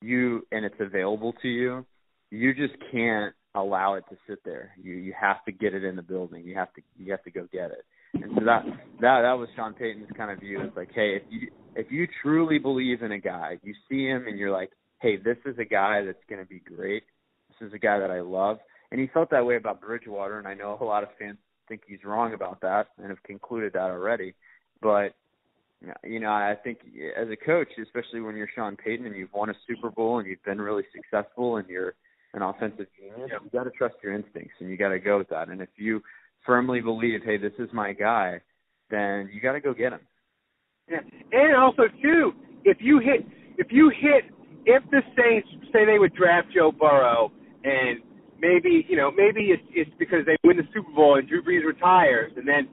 you 0.00 0.46
and 0.50 0.64
it's 0.64 0.80
available 0.80 1.34
to 1.42 1.48
you, 1.48 1.86
you 2.30 2.54
just 2.54 2.74
can't 2.90 3.34
allow 3.54 3.94
it 3.94 4.04
to 4.10 4.16
sit 4.28 4.38
there. 4.44 4.72
You 4.82 4.94
you 4.94 5.14
have 5.18 5.44
to 5.44 5.52
get 5.52 5.74
it 5.74 5.84
in 5.84 5.96
the 5.96 6.02
building. 6.02 6.44
You 6.44 6.56
have 6.56 6.72
to 6.74 6.82
you 6.96 7.10
have 7.12 7.22
to 7.24 7.30
go 7.30 7.46
get 7.52 7.70
it. 7.70 7.84
And 8.14 8.32
so 8.34 8.44
that 8.44 8.64
that 9.00 9.22
that 9.22 9.32
was 9.32 9.48
Sean 9.56 9.74
Payton's 9.74 10.10
kind 10.16 10.30
of 10.30 10.40
view. 10.40 10.60
It's 10.62 10.76
like, 10.76 10.90
hey, 10.94 11.16
if 11.16 11.22
you 11.30 11.50
if 11.74 11.90
you 11.90 12.06
truly 12.22 12.58
believe 12.58 13.02
in 13.02 13.12
a 13.12 13.18
guy, 13.18 13.58
you 13.62 13.74
see 13.88 14.06
him 14.06 14.26
and 14.26 14.38
you're 14.38 14.50
like, 14.50 14.70
hey, 15.00 15.16
this 15.16 15.38
is 15.46 15.58
a 15.58 15.64
guy 15.64 16.04
that's 16.04 16.22
going 16.28 16.40
to 16.40 16.48
be 16.48 16.60
great. 16.60 17.04
This 17.48 17.68
is 17.68 17.74
a 17.74 17.78
guy 17.78 17.98
that 17.98 18.10
I 18.10 18.20
love. 18.20 18.58
And 18.90 19.00
he 19.00 19.06
felt 19.06 19.30
that 19.30 19.46
way 19.46 19.56
about 19.56 19.80
Bridgewater, 19.80 20.38
and 20.38 20.46
I 20.46 20.52
know 20.52 20.76
a 20.78 20.84
lot 20.84 21.02
of 21.02 21.08
fans 21.18 21.38
think 21.68 21.82
he's 21.86 22.04
wrong 22.04 22.34
about 22.34 22.60
that 22.60 22.88
and 22.98 23.08
have 23.08 23.22
concluded 23.22 23.72
that 23.72 23.90
already. 23.90 24.34
But 24.82 25.14
you 26.04 26.20
know, 26.20 26.30
I 26.30 26.54
think 26.62 26.78
as 27.18 27.28
a 27.28 27.36
coach, 27.36 27.68
especially 27.82 28.20
when 28.20 28.36
you're 28.36 28.50
Sean 28.54 28.76
Payton 28.76 29.06
and 29.06 29.16
you've 29.16 29.32
won 29.32 29.50
a 29.50 29.54
Super 29.66 29.90
Bowl 29.90 30.18
and 30.18 30.28
you've 30.28 30.42
been 30.44 30.60
really 30.60 30.84
successful 30.94 31.56
and 31.56 31.68
you're 31.68 31.94
an 32.34 32.42
offensive 32.42 32.86
genius, 32.98 33.30
you 33.42 33.50
got 33.52 33.64
to 33.64 33.70
trust 33.70 33.96
your 34.02 34.14
instincts 34.14 34.54
and 34.60 34.70
you 34.70 34.76
got 34.76 34.90
to 34.90 35.00
go 35.00 35.18
with 35.18 35.28
that. 35.30 35.48
And 35.48 35.60
if 35.60 35.70
you 35.76 36.02
firmly 36.44 36.80
believe, 36.80 37.20
hey, 37.24 37.36
this 37.36 37.52
is 37.58 37.68
my 37.72 37.92
guy, 37.92 38.40
then 38.90 39.30
you 39.32 39.40
got 39.40 39.52
to 39.52 39.60
go 39.60 39.74
get 39.74 39.92
him. 39.92 40.00
Yeah, 40.88 40.98
and 41.32 41.56
also 41.56 41.82
too, 42.02 42.32
if 42.64 42.78
you 42.80 42.98
hit, 42.98 43.26
if 43.58 43.68
you 43.70 43.90
hit, 43.90 44.24
if 44.66 44.82
the 44.90 45.00
Saints 45.16 45.48
say 45.72 45.84
they 45.84 45.98
would 45.98 46.14
draft 46.14 46.48
Joe 46.54 46.72
Burrow, 46.72 47.32
and 47.64 48.00
maybe 48.38 48.84
you 48.88 48.96
know 48.96 49.10
maybe 49.10 49.46
it's 49.46 49.62
it's 49.70 49.90
because 49.98 50.26
they 50.26 50.36
win 50.44 50.56
the 50.56 50.64
Super 50.74 50.90
Bowl 50.92 51.16
and 51.16 51.28
Drew 51.28 51.42
Brees 51.42 51.64
retires, 51.64 52.32
and 52.36 52.46
then 52.46 52.68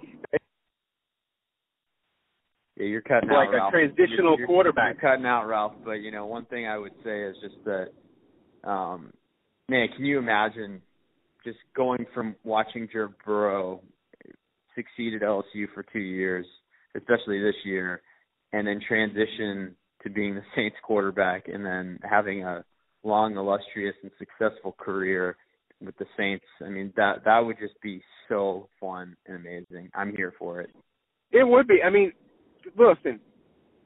yeah, 2.79 2.85
you're 2.85 3.01
cutting 3.01 3.29
like 3.29 3.49
out, 3.49 3.53
a 3.53 3.57
Ralph. 3.57 3.71
transitional 3.71 4.31
you're, 4.31 4.39
you're, 4.39 4.47
quarterback. 4.47 4.95
You're 5.01 5.11
cutting 5.11 5.25
out, 5.25 5.47
Ralph. 5.47 5.73
But 5.83 6.01
you 6.01 6.11
know, 6.11 6.25
one 6.25 6.45
thing 6.45 6.65
I 6.65 6.77
would 6.77 6.93
say 7.03 7.23
is 7.23 7.35
just 7.41 7.55
that, 7.65 7.89
um, 8.67 9.11
man, 9.67 9.89
can 9.95 10.05
you 10.05 10.17
imagine 10.17 10.81
just 11.43 11.58
going 11.75 12.05
from 12.13 12.36
watching 12.43 12.88
Joe 12.91 13.10
Burrow 13.25 13.81
succeed 14.75 15.13
at 15.13 15.22
LSU 15.22 15.65
for 15.74 15.84
two 15.91 16.00
years, 16.00 16.46
especially 16.96 17.41
this 17.41 17.55
year, 17.65 18.01
and 18.53 18.67
then 18.67 18.79
transition 18.86 19.75
to 20.03 20.10
being 20.10 20.36
the 20.36 20.43
Saints 20.55 20.77
quarterback, 20.84 21.48
and 21.48 21.65
then 21.65 22.00
having 22.03 22.43
a 22.43 22.63
long, 23.03 23.36
illustrious, 23.36 23.96
and 24.03 24.12
successful 24.17 24.75
career 24.77 25.38
with 25.81 25.98
the 25.98 26.05
Saints. 26.17 26.46
I 26.65 26.69
mean, 26.69 26.93
that 26.98 27.24
that 27.25 27.39
would 27.39 27.58
just 27.60 27.79
be 27.81 28.01
so 28.27 28.69
fun 28.79 29.15
and 29.25 29.38
amazing. 29.38 29.89
I'm 29.93 30.15
here 30.15 30.34
for 30.38 30.62
it. 30.62 30.69
It 31.31 31.48
would 31.48 31.67
be. 31.67 31.79
I 31.86 31.89
mean, 31.89 32.12
listen, 32.77 33.19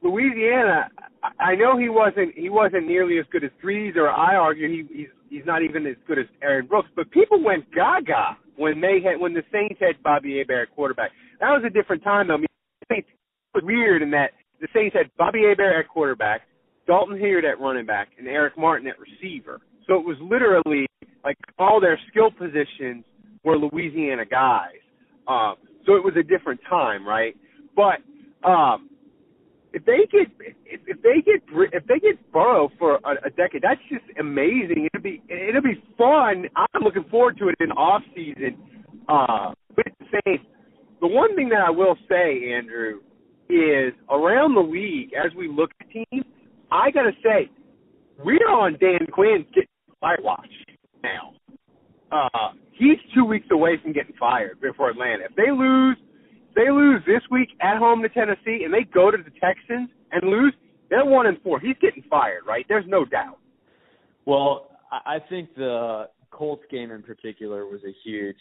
Louisiana. 0.02 0.88
I 1.38 1.54
know 1.54 1.78
he 1.78 1.88
wasn't 1.88 2.34
he 2.36 2.50
wasn't 2.50 2.86
nearly 2.86 3.18
as 3.18 3.24
good 3.32 3.44
as 3.44 3.50
Brees, 3.62 3.96
or 3.96 4.10
I 4.10 4.36
argue 4.36 4.68
he, 4.68 4.94
he's 4.94 5.08
he's 5.30 5.46
not 5.46 5.62
even 5.62 5.86
as 5.86 5.96
good 6.06 6.18
as 6.18 6.26
Aaron 6.42 6.66
Brooks. 6.66 6.88
But 6.94 7.10
people 7.10 7.42
went 7.42 7.64
gaga 7.72 8.36
when 8.56 8.80
they 8.80 9.00
had 9.02 9.20
when 9.20 9.32
the 9.32 9.42
Saints 9.52 9.80
had 9.80 10.02
Bobby 10.02 10.38
Hebert 10.38 10.68
at 10.68 10.74
quarterback. 10.74 11.10
That 11.40 11.50
was 11.50 11.62
a 11.66 11.70
different 11.70 12.02
time 12.04 12.28
though. 12.28 12.34
I 12.34 12.38
mean, 12.38 12.46
Saints 12.90 13.08
was 13.54 13.64
weird 13.64 14.02
in 14.02 14.10
that 14.10 14.32
the 14.60 14.68
Saints 14.74 14.94
had 14.96 15.10
Bobby 15.16 15.44
Hebert 15.48 15.84
at 15.84 15.88
quarterback, 15.88 16.42
Dalton 16.86 17.18
Hilliard 17.18 17.44
at 17.44 17.60
running 17.60 17.86
back, 17.86 18.08
and 18.18 18.28
Eric 18.28 18.58
Martin 18.58 18.88
at 18.88 18.96
receiver. 18.98 19.60
So 19.86 19.94
it 19.94 20.04
was 20.04 20.16
literally 20.20 20.86
like 21.24 21.36
all 21.58 21.80
their 21.80 21.98
skill 22.10 22.30
positions 22.30 23.04
were 23.44 23.56
Louisiana 23.56 24.24
guys. 24.24 24.80
Um, 25.26 25.54
so 25.86 25.94
it 25.96 26.04
was 26.04 26.14
a 26.18 26.22
different 26.22 26.60
time, 26.68 27.06
right? 27.06 27.36
But 27.76 28.00
um, 28.46 28.90
if 29.74 29.84
they 29.84 30.06
get 30.10 30.28
if, 30.38 30.80
if 30.86 31.02
they 31.02 31.20
get 31.20 31.42
if 31.72 31.86
they 31.86 31.98
get 31.98 32.32
Burrow 32.32 32.70
for 32.78 32.96
a, 33.04 33.26
a 33.26 33.30
decade, 33.30 33.62
that's 33.62 33.80
just 33.90 34.04
amazing. 34.18 34.88
It'll 34.94 35.02
be 35.02 35.20
it'll 35.28 35.62
be 35.62 35.82
fun. 35.98 36.46
I'm 36.56 36.82
looking 36.82 37.04
forward 37.10 37.36
to 37.38 37.48
it 37.48 37.56
in 37.60 37.72
off 37.72 38.02
season 38.14 38.56
uh, 39.08 39.52
with 39.76 39.86
the 40.00 40.38
The 41.00 41.08
one 41.08 41.34
thing 41.34 41.48
that 41.50 41.60
I 41.60 41.70
will 41.70 41.96
say, 42.08 42.52
Andrew, 42.52 43.00
is 43.50 43.92
around 44.08 44.54
the 44.54 44.60
league 44.60 45.10
as 45.12 45.34
we 45.36 45.48
look 45.48 45.70
at 45.80 45.90
teams. 45.90 46.24
I 46.70 46.90
gotta 46.90 47.12
say, 47.22 47.50
we're 48.24 48.48
on 48.48 48.78
Dan 48.80 49.06
Quinn 49.12 49.44
getting 49.52 49.68
watch 50.22 50.48
now. 51.02 51.32
Uh, 52.12 52.52
he's 52.72 52.98
two 53.14 53.24
weeks 53.24 53.46
away 53.50 53.78
from 53.82 53.92
getting 53.92 54.14
fired 54.20 54.60
before 54.60 54.90
Atlanta. 54.90 55.24
If 55.24 55.36
they 55.36 55.50
lose 55.50 55.96
they 56.54 56.70
lose 56.70 57.02
this 57.06 57.22
week 57.30 57.48
at 57.60 57.78
home 57.78 58.02
to 58.02 58.08
Tennessee 58.08 58.62
and 58.64 58.72
they 58.72 58.84
go 58.84 59.10
to 59.10 59.16
the 59.16 59.30
Texans 59.40 59.90
and 60.12 60.30
lose, 60.30 60.54
they're 60.90 61.04
one 61.04 61.26
and 61.26 61.40
four. 61.42 61.60
He's 61.60 61.76
getting 61.80 62.02
fired, 62.08 62.42
right? 62.46 62.64
There's 62.68 62.84
no 62.86 63.04
doubt. 63.04 63.38
Well, 64.26 64.68
I 64.90 65.18
think 65.28 65.54
the 65.54 66.08
Colts 66.30 66.64
game 66.70 66.90
in 66.90 67.02
particular 67.02 67.66
was 67.66 67.80
a 67.84 67.94
huge 68.04 68.36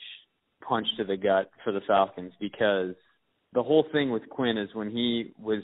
punch 0.67 0.87
to 0.97 1.03
the 1.03 1.17
gut 1.17 1.49
for 1.63 1.71
the 1.71 1.81
Falcons 1.87 2.33
because 2.39 2.95
the 3.53 3.63
whole 3.63 3.85
thing 3.91 4.11
with 4.11 4.27
Quinn 4.29 4.57
is 4.57 4.69
when 4.73 4.89
he 4.89 5.33
was 5.39 5.61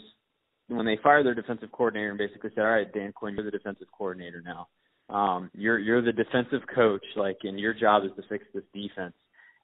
when 0.68 0.86
they 0.86 1.00
fired 1.02 1.26
their 1.26 1.34
defensive 1.34 1.72
coordinator 1.72 2.10
and 2.10 2.18
basically 2.18 2.52
said, 2.54 2.62
"All 2.62 2.72
right, 2.72 2.92
Dan 2.94 3.12
Quinn, 3.14 3.36
you're 3.36 3.46
the 3.46 3.52
defensive 3.52 3.88
coordinator 3.92 4.44
now. 4.46 4.68
Um, 5.10 5.50
you're 5.56 5.80
you're 5.80 6.02
the 6.02 6.12
defensive 6.12 6.62
coach, 6.74 7.04
like, 7.16 7.38
and 7.44 7.60
your 7.60 7.74
job 7.74 8.04
is 8.04 8.12
to 8.16 8.24
fix 8.30 8.46
this 8.54 8.64
defense." 8.74 9.16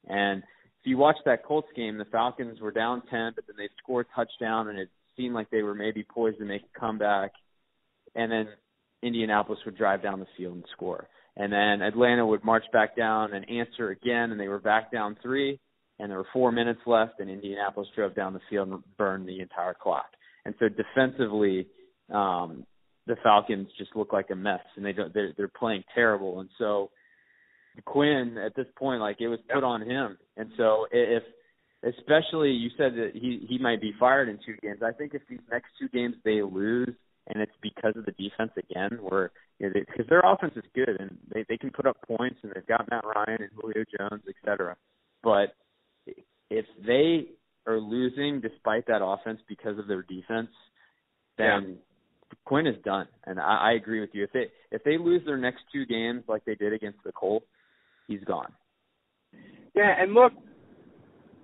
And 0.08 0.42
you 0.86 0.98
watch 0.98 1.18
that 1.26 1.44
Colts 1.46 1.68
game, 1.76 1.98
the 1.98 2.06
Falcons 2.06 2.60
were 2.60 2.72
down 2.72 3.02
10, 3.10 3.34
but 3.36 3.46
then 3.48 3.56
they 3.58 3.70
scored 3.82 4.08
a 4.12 4.16
touchdown, 4.16 4.70
and 4.70 4.80
it 4.80 4.90
seemed 5.18 5.34
like 5.34 5.50
they 5.50 5.64
were 5.64 5.76
maybe 5.76 6.04
poised 6.04 6.40
to 6.40 6.46
make 6.46 6.62
a 6.64 6.80
comeback. 6.80 7.32
And 8.16 8.32
then 8.32 8.48
Indianapolis 9.02 9.60
would 9.66 9.78
drive 9.78 10.04
down 10.04 10.20
the 10.20 10.28
field 10.38 10.56
and 10.56 10.66
score. 10.74 11.08
And 11.38 11.52
then 11.52 11.82
Atlanta 11.82 12.26
would 12.26 12.44
march 12.44 12.64
back 12.72 12.96
down 12.96 13.34
and 13.34 13.50
answer 13.50 13.90
again, 13.90 14.32
and 14.32 14.40
they 14.40 14.48
were 14.48 14.60
back 14.60 14.92
down 14.92 15.18
three, 15.22 15.60
and 16.00 16.10
there 16.10 16.18
were 16.18 16.28
four 16.34 16.52
minutes 16.52 16.82
left, 16.86 17.20
and 17.20 17.30
Indianapolis 17.30 17.90
drove 17.96 18.16
down 18.16 18.34
the 18.34 18.40
field 18.50 18.70
and 18.70 18.84
burned 18.98 19.28
the 19.28 19.42
entire 19.42 19.74
clock. 19.74 20.08
And 20.46 20.56
so 20.60 20.68
defensively, 20.70 21.68
um, 22.14 22.66
the 23.08 23.16
Falcons 23.24 23.68
just 23.78 23.96
look 23.96 24.14
like 24.14 24.30
a 24.32 24.36
mess, 24.36 24.62
and 24.76 24.86
they 24.86 24.94
don't. 24.94 25.14
They're, 25.14 25.34
they're 25.38 25.48
playing 25.48 25.84
terrible, 25.94 26.40
and 26.40 26.50
so 26.58 26.92
Quinn 27.84 28.38
at 28.38 28.56
this 28.56 28.68
point, 28.78 29.02
like 29.02 29.18
it 29.20 29.28
was 29.28 29.40
put 29.54 29.64
on 29.64 29.82
him, 29.82 30.18
and 30.38 30.50
so 30.58 30.86
if 30.92 31.24
especially 31.84 32.52
you 32.52 32.70
said 32.78 32.94
that 32.96 33.12
he 33.14 33.46
he 33.48 33.58
might 33.58 33.82
be 33.82 33.94
fired 34.00 34.30
in 34.30 34.40
two 34.46 34.56
games. 34.62 34.82
I 34.84 34.92
think 34.92 35.14
if 35.14 35.22
these 35.30 35.40
next 35.52 35.68
two 35.80 35.88
games 35.90 36.16
they 36.24 36.42
lose 36.42 36.94
and 37.28 37.42
it's 37.42 37.52
because 37.62 37.94
of 37.96 38.06
the 38.06 38.12
defense 38.12 38.52
again, 38.58 39.00
where 39.02 39.32
you 39.60 39.68
know, 39.68 39.74
because 39.74 40.08
their 40.10 40.22
offense 40.22 40.54
is 40.56 40.64
good 40.74 40.90
and 41.00 41.18
they 41.34 41.46
they 41.48 41.58
can 41.58 41.72
put 41.72 41.86
up 41.86 41.98
points 42.08 42.38
and 42.44 42.52
they've 42.54 42.68
got 42.68 42.90
Matt 42.90 43.04
Ryan 43.04 43.44
and 43.44 43.52
Julio 43.56 43.84
Jones, 43.98 44.24
etc. 44.28 44.76
But 45.24 45.56
if 46.50 46.66
they 46.86 47.28
are 47.68 47.80
losing 47.80 48.42
despite 48.42 48.88
that 48.88 49.04
offense 49.04 49.40
because 49.48 49.80
of 49.80 49.88
their 49.88 50.04
defense, 50.04 50.50
then 51.38 51.48
yeah. 51.68 52.36
Quinn 52.46 52.68
is 52.68 52.76
done. 52.84 53.08
And 53.26 53.40
I, 53.40 53.70
I 53.70 53.72
agree 53.74 54.02
with 54.02 54.12
you. 54.14 54.24
If 54.24 54.34
they 54.34 54.48
if 54.72 54.84
they 54.84 54.98
lose 54.98 55.22
their 55.26 55.38
next 55.38 55.62
two 55.74 55.86
games 55.86 56.24
like 56.28 56.46
they 56.46 56.56
did 56.56 56.74
against 56.74 57.00
the 57.04 57.12
Colts, 57.12 57.48
he's 58.08 58.24
gone. 58.24 58.52
Yeah, 59.76 59.94
and 60.00 60.14
look, 60.14 60.32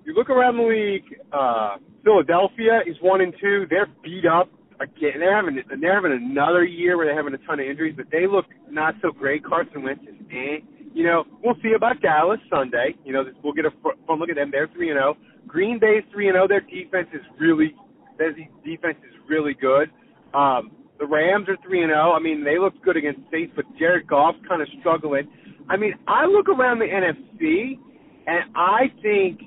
you 0.05 0.13
look 0.13 0.29
around 0.29 0.57
the 0.57 0.63
league. 0.63 1.19
Uh, 1.31 1.77
Philadelphia 2.03 2.81
is 2.87 2.95
one 3.01 3.21
and 3.21 3.33
two. 3.39 3.65
They're 3.69 3.87
beat 4.03 4.25
up 4.25 4.49
again. 4.79 5.19
They're 5.19 5.35
having 5.35 5.61
they're 5.79 5.95
having 5.95 6.11
another 6.11 6.63
year 6.63 6.97
where 6.97 7.05
they're 7.05 7.15
having 7.15 7.33
a 7.33 7.45
ton 7.45 7.59
of 7.59 7.65
injuries, 7.65 7.93
but 7.95 8.07
they 8.11 8.25
look 8.27 8.45
not 8.69 8.95
so 9.01 9.11
great. 9.11 9.43
Carson 9.43 9.83
Wentz 9.83 10.03
is 10.03 10.15
eh. 10.31 10.65
You 10.93 11.05
know, 11.05 11.23
we'll 11.43 11.55
see 11.63 11.71
about 11.75 12.01
Dallas 12.01 12.39
Sunday. 12.49 12.95
You 13.05 13.13
know, 13.13 13.23
we'll 13.43 13.53
get 13.53 13.65
a 13.65 13.71
fun 14.07 14.19
look 14.19 14.29
at 14.29 14.35
them. 14.35 14.49
They're 14.51 14.69
three 14.73 14.89
and 14.89 14.97
zero. 14.97 15.15
Oh. 15.17 15.41
Green 15.47 15.79
Bay's 15.79 16.03
three 16.11 16.27
and 16.27 16.35
zero. 16.35 16.45
Oh. 16.45 16.47
Their 16.47 16.61
defense 16.61 17.07
is 17.13 17.21
really 17.39 17.75
their 18.17 18.33
defense 18.33 18.97
is 19.07 19.15
really 19.29 19.53
good. 19.53 19.89
Um, 20.33 20.71
the 20.99 21.05
Rams 21.05 21.47
are 21.47 21.57
three 21.65 21.81
and 21.81 21.89
zero. 21.89 22.11
Oh. 22.11 22.13
I 22.13 22.19
mean, 22.19 22.43
they 22.43 22.57
look 22.57 22.73
good 22.83 22.97
against 22.97 23.21
Saints, 23.31 23.53
but 23.55 23.65
Jared 23.77 24.07
Goff's 24.07 24.39
kind 24.47 24.61
of 24.61 24.67
struggling. 24.79 25.29
I 25.71 25.77
mean, 25.77 25.93
I 26.05 26.25
look 26.25 26.49
around 26.49 26.79
the 26.79 26.85
NFC, 26.85 27.79
and 28.27 28.51
I 28.57 28.91
think, 29.01 29.39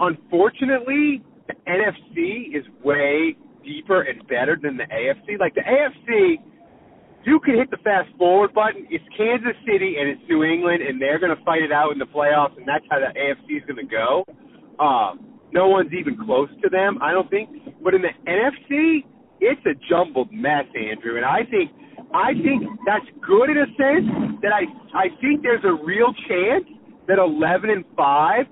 unfortunately, 0.00 1.22
the 1.46 1.54
NFC 1.68 2.56
is 2.56 2.64
way 2.82 3.36
deeper 3.62 4.00
and 4.00 4.26
better 4.28 4.58
than 4.60 4.78
the 4.78 4.84
AFC. 4.84 5.38
Like 5.38 5.54
the 5.54 5.60
AFC, 5.60 6.36
you 7.26 7.38
can 7.44 7.58
hit 7.58 7.70
the 7.70 7.76
fast 7.84 8.08
forward 8.16 8.54
button. 8.54 8.86
It's 8.88 9.04
Kansas 9.14 9.52
City 9.66 9.96
and 10.00 10.08
it's 10.08 10.22
New 10.26 10.42
England, 10.42 10.82
and 10.82 10.98
they're 10.98 11.18
going 11.18 11.36
to 11.36 11.44
fight 11.44 11.60
it 11.60 11.70
out 11.70 11.92
in 11.92 11.98
the 11.98 12.06
playoffs, 12.06 12.56
and 12.56 12.66
that's 12.66 12.84
how 12.90 12.98
the 12.98 13.12
AFC 13.12 13.58
is 13.58 13.62
going 13.68 13.86
to 13.86 13.92
go. 13.92 14.24
Um, 14.82 15.36
no 15.52 15.68
one's 15.68 15.92
even 15.92 16.16
close 16.16 16.48
to 16.62 16.70
them, 16.70 16.96
I 17.02 17.12
don't 17.12 17.28
think. 17.28 17.50
But 17.84 17.92
in 17.92 18.00
the 18.00 18.16
NFC, 18.26 19.04
it's 19.40 19.60
a 19.66 19.76
jumbled 19.86 20.32
mess, 20.32 20.64
Andrew, 20.74 21.16
and 21.16 21.26
I 21.26 21.44
think 21.44 21.72
I 22.14 22.32
think 22.44 22.64
that's 22.84 23.06
good 23.26 23.50
in 23.50 23.56
a 23.56 23.66
sense 23.76 24.38
that 24.42 24.52
I 24.52 24.64
I 24.94 25.08
think 25.20 25.42
there's 25.42 25.64
a 25.64 25.72
real 25.84 26.12
chance 26.28 26.64
that 27.08 27.18
11 27.18 27.70
and 27.70 27.84
five, 27.96 28.46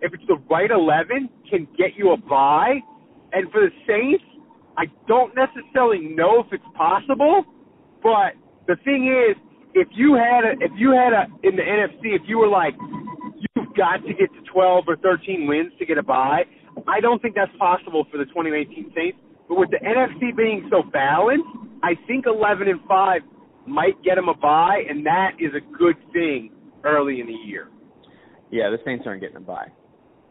if 0.00 0.12
it's 0.12 0.24
the 0.26 0.36
right 0.50 0.70
11, 0.70 1.28
can 1.50 1.68
get 1.76 1.94
you 1.96 2.12
a 2.12 2.16
bye. 2.16 2.80
And 3.32 3.50
for 3.52 3.60
the 3.60 3.70
Saints, 3.86 4.24
I 4.78 4.84
don't 5.06 5.34
necessarily 5.34 6.00
know 6.00 6.40
if 6.40 6.52
it's 6.52 6.64
possible, 6.76 7.44
but 8.02 8.32
the 8.66 8.76
thing 8.84 9.12
is, 9.12 9.36
if 9.74 9.88
you 9.92 10.14
had 10.14 10.44
a 10.44 10.52
if 10.60 10.72
you 10.76 10.92
had 10.92 11.12
a 11.12 11.26
in 11.46 11.56
the 11.56 11.62
NFC, 11.62 12.16
if 12.16 12.22
you 12.26 12.38
were 12.38 12.48
like 12.48 12.74
you've 13.36 13.74
got 13.76 13.98
to 14.06 14.14
get 14.14 14.32
to 14.32 14.40
12 14.52 14.84
or 14.88 14.96
13 14.96 15.46
wins 15.46 15.72
to 15.78 15.84
get 15.84 15.98
a 15.98 16.02
bye, 16.02 16.44
I 16.88 17.00
don't 17.00 17.20
think 17.20 17.34
that's 17.34 17.54
possible 17.58 18.06
for 18.10 18.16
the 18.16 18.24
2019 18.24 18.92
Saints. 18.96 19.18
But 19.48 19.58
with 19.58 19.70
the 19.70 19.78
NFC 19.84 20.34
being 20.34 20.66
so 20.70 20.82
balanced, 20.82 21.44
I 21.86 21.94
think 22.08 22.24
11 22.26 22.66
and 22.66 22.80
5 22.88 23.20
might 23.68 24.02
get 24.02 24.16
them 24.16 24.28
a 24.28 24.34
bye, 24.34 24.82
and 24.88 25.06
that 25.06 25.32
is 25.38 25.52
a 25.54 25.78
good 25.78 25.94
thing 26.12 26.50
early 26.84 27.20
in 27.20 27.28
the 27.28 27.32
year. 27.32 27.68
Yeah, 28.50 28.70
the 28.70 28.78
Saints 28.84 29.04
aren't 29.06 29.20
getting 29.20 29.36
a 29.36 29.40
bye. 29.40 29.68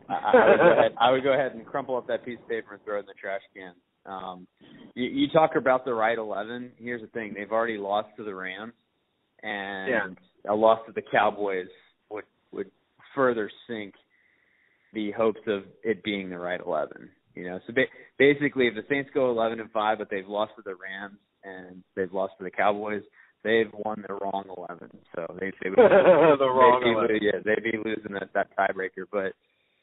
I, 0.09 0.13
I, 0.13 0.49
would 0.49 0.57
go 0.57 0.71
ahead, 0.79 0.91
I 0.99 1.11
would 1.11 1.23
go 1.23 1.33
ahead 1.33 1.53
and 1.53 1.65
crumple 1.65 1.95
up 1.95 2.07
that 2.07 2.25
piece 2.25 2.39
of 2.41 2.49
paper 2.49 2.73
and 2.73 2.83
throw 2.83 2.97
it 2.97 3.01
in 3.01 3.05
the 3.05 3.13
trash 3.13 3.41
can. 3.55 3.73
Um, 4.05 4.47
you, 4.95 5.05
you 5.05 5.27
talk 5.29 5.51
about 5.55 5.85
the 5.85 5.93
right 5.93 6.17
11. 6.17 6.73
Here's 6.77 7.01
the 7.01 7.07
thing: 7.07 7.33
they've 7.33 7.51
already 7.51 7.77
lost 7.77 8.09
to 8.17 8.23
the 8.23 8.35
Rams, 8.35 8.73
and 9.41 9.89
yeah. 9.89 10.51
a 10.51 10.55
loss 10.55 10.79
to 10.87 10.91
the 10.91 11.01
Cowboys 11.01 11.67
would 12.11 12.25
would 12.51 12.69
further 13.15 13.49
sink 13.67 13.93
the 14.93 15.11
hopes 15.11 15.41
of 15.47 15.63
it 15.83 16.03
being 16.03 16.29
the 16.29 16.37
right 16.37 16.59
11. 16.63 17.09
You 17.33 17.45
know, 17.45 17.59
so 17.65 17.73
ba- 17.73 17.85
basically, 18.19 18.67
if 18.67 18.75
the 18.75 18.85
Saints 18.89 19.09
go 19.13 19.31
11 19.31 19.59
and 19.59 19.71
five, 19.71 19.97
but 19.97 20.09
they've 20.11 20.27
lost 20.27 20.51
to 20.57 20.61
the 20.63 20.75
Rams 20.75 21.17
and 21.45 21.83
they've 21.95 22.11
lost 22.13 22.33
to 22.37 22.43
the 22.43 22.51
Cowboys, 22.51 23.03
they've 23.43 23.71
won 23.85 24.03
the 24.07 24.13
wrong 24.15 24.45
11. 24.57 24.89
So 25.15 25.25
they 25.39 25.51
they 25.63 25.69
would 25.69 25.77
the 25.77 26.49
wrong 26.49 26.81
they'd 26.83 27.19
be, 27.19 27.27
11. 27.27 27.43
yeah 27.45 27.53
they'd 27.55 27.71
be 27.71 27.77
losing 27.77 28.13
that 28.13 28.29
that 28.33 28.47
tiebreaker. 28.57 29.05
But 29.11 29.33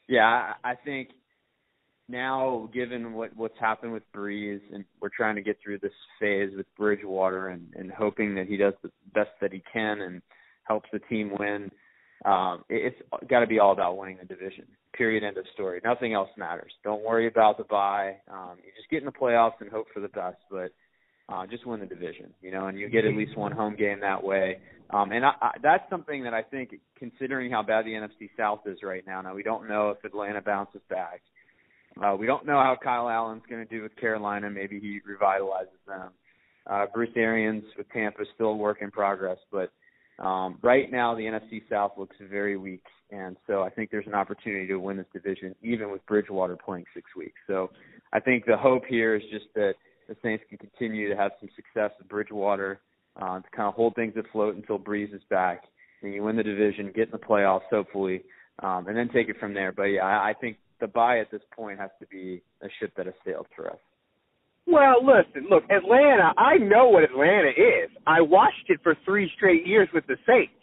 yeah, 0.07 0.53
I, 0.63 0.71
I 0.71 0.75
think 0.75 1.09
now 2.09 2.69
given 2.73 3.13
what 3.13 3.35
what's 3.35 3.59
happened 3.59 3.93
with 3.93 4.03
Brees 4.15 4.59
and 4.73 4.83
we're 5.01 5.09
trying 5.09 5.35
to 5.35 5.41
get 5.41 5.57
through 5.63 5.79
this 5.79 5.93
phase 6.19 6.51
with 6.55 6.65
Bridgewater 6.77 7.49
and 7.49 7.73
and 7.75 7.91
hoping 7.91 8.35
that 8.35 8.47
he 8.47 8.57
does 8.57 8.73
the 8.83 8.91
best 9.13 9.31
that 9.41 9.53
he 9.53 9.63
can 9.71 10.01
and 10.01 10.21
helps 10.63 10.89
the 10.91 10.99
team 10.99 11.31
win. 11.39 11.71
Um, 12.25 12.63
it, 12.69 12.93
it's 12.93 13.27
got 13.29 13.39
to 13.41 13.47
be 13.47 13.59
all 13.59 13.73
about 13.73 13.97
winning 13.97 14.17
the 14.17 14.25
division. 14.25 14.65
Period. 14.93 15.23
End 15.23 15.37
of 15.37 15.45
story. 15.53 15.81
Nothing 15.83 16.13
else 16.13 16.29
matters. 16.37 16.71
Don't 16.83 17.03
worry 17.03 17.27
about 17.27 17.57
the 17.57 17.63
bye. 17.63 18.17
Um, 18.31 18.57
you 18.63 18.71
just 18.77 18.89
get 18.89 18.99
in 18.99 19.05
the 19.05 19.11
playoffs 19.11 19.59
and 19.59 19.69
hope 19.69 19.87
for 19.93 19.99
the 19.99 20.07
best, 20.09 20.37
but 20.49 20.71
uh, 21.29 21.45
just 21.47 21.65
win 21.65 21.79
the 21.79 21.85
division. 21.85 22.33
You 22.41 22.51
know, 22.51 22.67
and 22.67 22.77
you 22.77 22.89
get 22.89 23.05
at 23.05 23.15
least 23.15 23.37
one 23.37 23.51
home 23.51 23.75
game 23.75 23.99
that 24.01 24.23
way. 24.23 24.59
Um, 24.89 25.11
and 25.11 25.25
I, 25.25 25.31
I, 25.41 25.51
that's 25.61 25.89
something 25.89 26.23
that 26.23 26.33
I 26.33 26.43
think, 26.43 26.75
considering 26.97 27.51
how 27.51 27.63
bad 27.63 27.85
the 27.85 27.91
NFC 27.91 28.29
South 28.37 28.61
is 28.65 28.79
right 28.83 29.03
now. 29.07 29.21
Now 29.21 29.33
we 29.33 29.43
don't 29.43 29.67
know 29.67 29.89
if 29.89 30.03
Atlanta 30.03 30.41
bounces 30.41 30.81
back. 30.89 31.21
Uh, 32.01 32.15
we 32.15 32.25
don't 32.25 32.45
know 32.45 32.57
how 32.57 32.75
Kyle 32.81 33.09
Allen's 33.09 33.43
going 33.49 33.65
to 33.65 33.69
do 33.69 33.83
with 33.83 33.95
Carolina. 33.95 34.49
Maybe 34.49 34.79
he 34.79 34.99
revitalizes 35.07 35.79
them. 35.87 36.09
Uh, 36.65 36.85
Bruce 36.93 37.09
Arians 37.15 37.63
with 37.77 37.89
Tampa 37.91 38.21
is 38.21 38.27
still 38.35 38.47
a 38.47 38.55
work 38.55 38.81
in 38.81 38.89
progress, 38.89 39.37
but 39.51 39.71
um, 40.23 40.59
right 40.61 40.91
now 40.91 41.13
the 41.13 41.23
NFC 41.23 41.61
South 41.69 41.93
looks 41.97 42.15
very 42.29 42.55
weak, 42.55 42.83
and 43.11 43.35
so 43.47 43.63
I 43.63 43.69
think 43.69 43.91
there's 43.91 44.07
an 44.07 44.13
opportunity 44.13 44.67
to 44.67 44.77
win 44.77 44.97
this 44.97 45.05
division, 45.11 45.55
even 45.61 45.91
with 45.91 46.05
Bridgewater 46.05 46.55
playing 46.55 46.85
six 46.93 47.09
weeks. 47.17 47.39
So 47.47 47.69
I 48.13 48.19
think 48.19 48.45
the 48.45 48.55
hope 48.55 48.83
here 48.87 49.15
is 49.15 49.23
just 49.31 49.45
that 49.55 49.73
the 50.07 50.15
Saints 50.23 50.43
can 50.49 50.57
continue 50.57 51.09
to 51.09 51.15
have 51.15 51.31
some 51.39 51.49
success 51.55 51.91
with 51.97 52.07
Bridgewater 52.07 52.79
uh, 53.21 53.39
to 53.39 53.49
kind 53.55 53.67
of 53.67 53.73
hold 53.73 53.95
things 53.95 54.13
afloat 54.17 54.55
until 54.55 54.79
Brees 54.79 55.13
is 55.13 55.21
back, 55.29 55.63
and 56.01 56.13
you 56.13 56.23
win 56.23 56.35
the 56.35 56.43
division, 56.43 56.91
get 56.95 57.05
in 57.05 57.11
the 57.11 57.17
playoffs, 57.17 57.67
hopefully, 57.69 58.23
um, 58.61 58.87
and 58.87 58.97
then 58.97 59.09
take 59.13 59.29
it 59.29 59.37
from 59.39 59.53
there. 59.53 59.71
But 59.71 59.83
yeah, 59.83 60.03
I, 60.03 60.29
I 60.29 60.33
think 60.39 60.57
the 60.79 60.87
bye 60.87 61.19
at 61.19 61.31
this 61.31 61.41
point 61.55 61.79
has 61.79 61.91
to 61.99 62.07
be 62.07 62.41
a 62.61 62.67
ship 62.79 62.93
that 62.97 63.05
has 63.05 63.15
sailed 63.25 63.47
for 63.55 63.69
us. 63.69 63.77
Well, 64.65 65.03
listen, 65.03 65.47
look, 65.49 65.63
Atlanta, 65.69 66.33
I 66.37 66.57
know 66.57 66.87
what 66.87 67.03
Atlanta 67.03 67.49
is. 67.49 67.91
I 68.07 68.21
watched 68.21 68.69
it 68.69 68.79
for 68.81 68.95
three 69.03 69.29
straight 69.35 69.67
years 69.67 69.89
with 69.93 70.07
the 70.07 70.15
Saints 70.25 70.53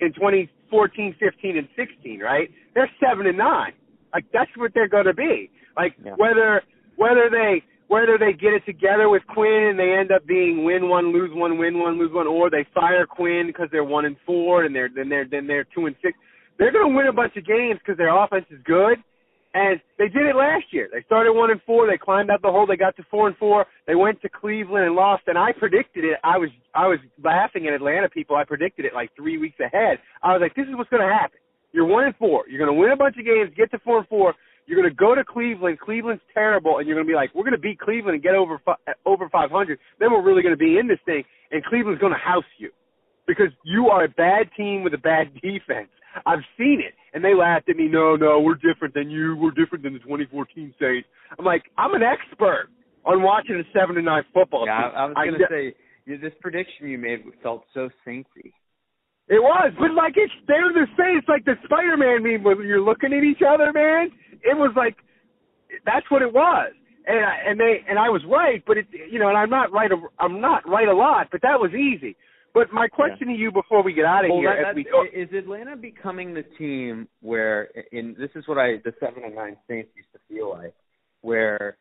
in 0.00 0.12
2014, 0.14 1.14
15, 1.20 1.56
and 1.58 1.68
16, 1.76 2.20
right? 2.20 2.48
They're 2.74 2.90
7 2.98 3.26
and 3.26 3.36
9. 3.36 3.72
Like 4.12 4.24
that's 4.32 4.50
what 4.56 4.72
they're 4.74 4.88
going 4.88 5.04
to 5.04 5.14
be. 5.14 5.50
Like 5.76 5.94
yeah. 6.04 6.12
whether 6.16 6.62
whether 6.96 7.30
they 7.30 7.62
whether 7.90 8.16
they 8.16 8.32
get 8.32 8.54
it 8.54 8.64
together 8.64 9.08
with 9.08 9.26
Quinn 9.26 9.66
and 9.74 9.76
they 9.76 9.90
end 9.98 10.12
up 10.12 10.24
being 10.24 10.62
win 10.62 10.88
one, 10.88 11.12
lose 11.12 11.30
one, 11.34 11.58
win 11.58 11.80
one, 11.80 11.98
lose 11.98 12.12
one, 12.14 12.28
or 12.28 12.48
they 12.48 12.64
fire 12.72 13.04
Quinn 13.04 13.48
because 13.48 13.66
they're 13.72 13.82
one 13.82 14.04
and 14.04 14.14
four 14.24 14.62
and 14.62 14.72
they're 14.72 14.88
then 14.94 15.08
they're 15.08 15.26
then 15.28 15.48
they're 15.48 15.66
two 15.74 15.86
and 15.86 15.96
six. 16.00 16.16
They're 16.56 16.70
going 16.70 16.88
to 16.88 16.96
win 16.96 17.08
a 17.08 17.12
bunch 17.12 17.36
of 17.36 17.44
games 17.44 17.80
because 17.82 17.98
their 17.98 18.14
offense 18.14 18.46
is 18.48 18.60
good 18.64 18.98
and 19.54 19.80
they 19.98 20.06
did 20.06 20.22
it 20.22 20.36
last 20.36 20.66
year. 20.70 20.88
They 20.92 21.02
started 21.02 21.32
one 21.32 21.50
and 21.50 21.60
four. 21.66 21.90
They 21.90 21.98
climbed 21.98 22.30
out 22.30 22.42
the 22.42 22.52
hole. 22.52 22.64
They 22.64 22.76
got 22.76 22.96
to 22.96 23.02
four 23.10 23.26
and 23.26 23.36
four. 23.38 23.66
They 23.88 23.96
went 23.96 24.22
to 24.22 24.28
Cleveland 24.28 24.86
and 24.86 24.94
lost. 24.94 25.24
And 25.26 25.36
I 25.36 25.50
predicted 25.50 26.04
it. 26.04 26.18
I 26.22 26.38
was 26.38 26.50
I 26.76 26.86
was 26.86 27.00
laughing 27.22 27.66
at 27.66 27.74
Atlanta 27.74 28.08
people. 28.08 28.36
I 28.36 28.44
predicted 28.44 28.84
it 28.84 28.94
like 28.94 29.10
three 29.16 29.38
weeks 29.38 29.58
ahead. 29.58 29.98
I 30.22 30.32
was 30.32 30.40
like, 30.40 30.54
this 30.54 30.68
is 30.68 30.76
what's 30.76 30.90
going 30.90 31.02
to 31.02 31.12
happen. 31.12 31.40
You're 31.72 31.86
one 31.86 32.04
and 32.04 32.14
four. 32.16 32.44
You're 32.48 32.64
going 32.64 32.72
to 32.72 32.80
win 32.80 32.92
a 32.92 32.96
bunch 32.96 33.16
of 33.18 33.24
games, 33.24 33.50
get 33.56 33.70
to 33.72 33.78
four 33.80 33.98
and 33.98 34.06
four. 34.06 34.34
You're 34.70 34.80
going 34.80 34.88
to 34.88 34.94
go 34.94 35.16
to 35.16 35.24
Cleveland. 35.24 35.80
Cleveland's 35.80 36.22
terrible, 36.32 36.78
and 36.78 36.86
you're 36.86 36.94
going 36.94 37.04
to 37.04 37.10
be 37.10 37.16
like, 37.16 37.34
we're 37.34 37.42
going 37.42 37.58
to 37.58 37.58
beat 37.58 37.80
Cleveland 37.80 38.14
and 38.14 38.22
get 38.22 38.36
over 38.36 38.62
over 39.04 39.28
500. 39.28 39.78
Then 39.98 40.12
we're 40.12 40.22
really 40.22 40.42
going 40.42 40.54
to 40.54 40.56
be 40.56 40.78
in 40.78 40.86
this 40.86 41.00
thing, 41.04 41.24
and 41.50 41.64
Cleveland's 41.64 42.00
going 42.00 42.12
to 42.12 42.18
house 42.18 42.46
you 42.56 42.70
because 43.26 43.50
you 43.64 43.88
are 43.88 44.04
a 44.04 44.08
bad 44.08 44.46
team 44.56 44.84
with 44.84 44.94
a 44.94 45.02
bad 45.02 45.34
defense. 45.42 45.90
I've 46.24 46.46
seen 46.56 46.78
it. 46.86 46.94
And 47.12 47.24
they 47.24 47.34
laughed 47.34 47.68
at 47.68 47.74
me, 47.74 47.88
no, 47.88 48.14
no, 48.14 48.38
we're 48.38 48.54
different 48.54 48.94
than 48.94 49.10
you. 49.10 49.34
We're 49.34 49.50
different 49.50 49.82
than 49.82 49.92
the 49.92 49.98
2014 49.98 50.72
Saints. 50.78 51.08
I'm 51.36 51.44
like, 51.44 51.64
I'm 51.76 51.94
an 51.94 52.02
expert 52.04 52.68
on 53.04 53.24
watching 53.24 53.56
a 53.56 53.66
7 53.76 53.96
to 53.96 54.02
9 54.02 54.22
football 54.32 54.66
yeah, 54.66 54.82
team. 54.82 54.92
I, 54.94 55.06
was 55.06 55.14
going 55.18 55.40
to 55.40 55.46
say, 55.50 55.74
this 56.22 56.32
prediction 56.40 56.86
you 56.86 56.98
made 56.98 57.24
felt 57.42 57.64
so 57.74 57.90
Saintsy. 58.06 58.54
It 59.30 59.40
was, 59.40 59.72
but 59.78 59.94
like 59.94 60.14
it's 60.16 60.32
they're 60.48 60.74
the 60.74 60.90
same. 60.98 61.18
It's 61.18 61.28
like 61.28 61.44
the 61.44 61.54
Spider-Man 61.64 62.24
meme 62.24 62.42
when 62.42 62.66
you're 62.66 62.82
looking 62.82 63.12
at 63.12 63.22
each 63.22 63.42
other, 63.46 63.72
man. 63.72 64.10
It 64.42 64.58
was 64.58 64.72
like 64.74 64.96
that's 65.86 66.10
what 66.10 66.20
it 66.20 66.32
was, 66.32 66.72
and 67.06 67.24
I, 67.24 67.36
and 67.46 67.60
they 67.60 67.84
and 67.88 67.96
I 67.96 68.10
was 68.10 68.22
right, 68.28 68.60
but 68.66 68.76
it 68.76 68.86
you 68.90 69.20
know, 69.20 69.28
and 69.28 69.38
I'm 69.38 69.48
not 69.48 69.70
right. 69.70 69.88
I'm 70.18 70.40
not 70.40 70.68
right 70.68 70.88
a 70.88 70.94
lot, 70.94 71.28
but 71.30 71.42
that 71.42 71.60
was 71.60 71.70
easy. 71.72 72.16
But 72.52 72.72
my 72.72 72.88
question 72.88 73.30
yeah. 73.30 73.36
to 73.36 73.38
you 73.38 73.52
before 73.52 73.84
we 73.84 73.92
get 73.92 74.04
out 74.04 74.24
of 74.24 74.30
well, 74.32 74.40
here 74.40 74.64
that, 74.64 74.74
we, 74.74 74.82
is 75.14 75.28
Atlanta 75.32 75.76
becoming 75.76 76.34
the 76.34 76.42
team 76.58 77.06
where 77.20 77.68
in 77.92 78.16
this 78.18 78.30
is 78.34 78.48
what 78.48 78.58
I 78.58 78.78
the 78.84 78.92
seven 78.98 79.22
and 79.24 79.36
nine 79.36 79.56
Saints 79.68 79.90
used 79.94 80.10
to 80.12 80.18
feel 80.28 80.50
like, 80.50 80.74
where 81.20 81.76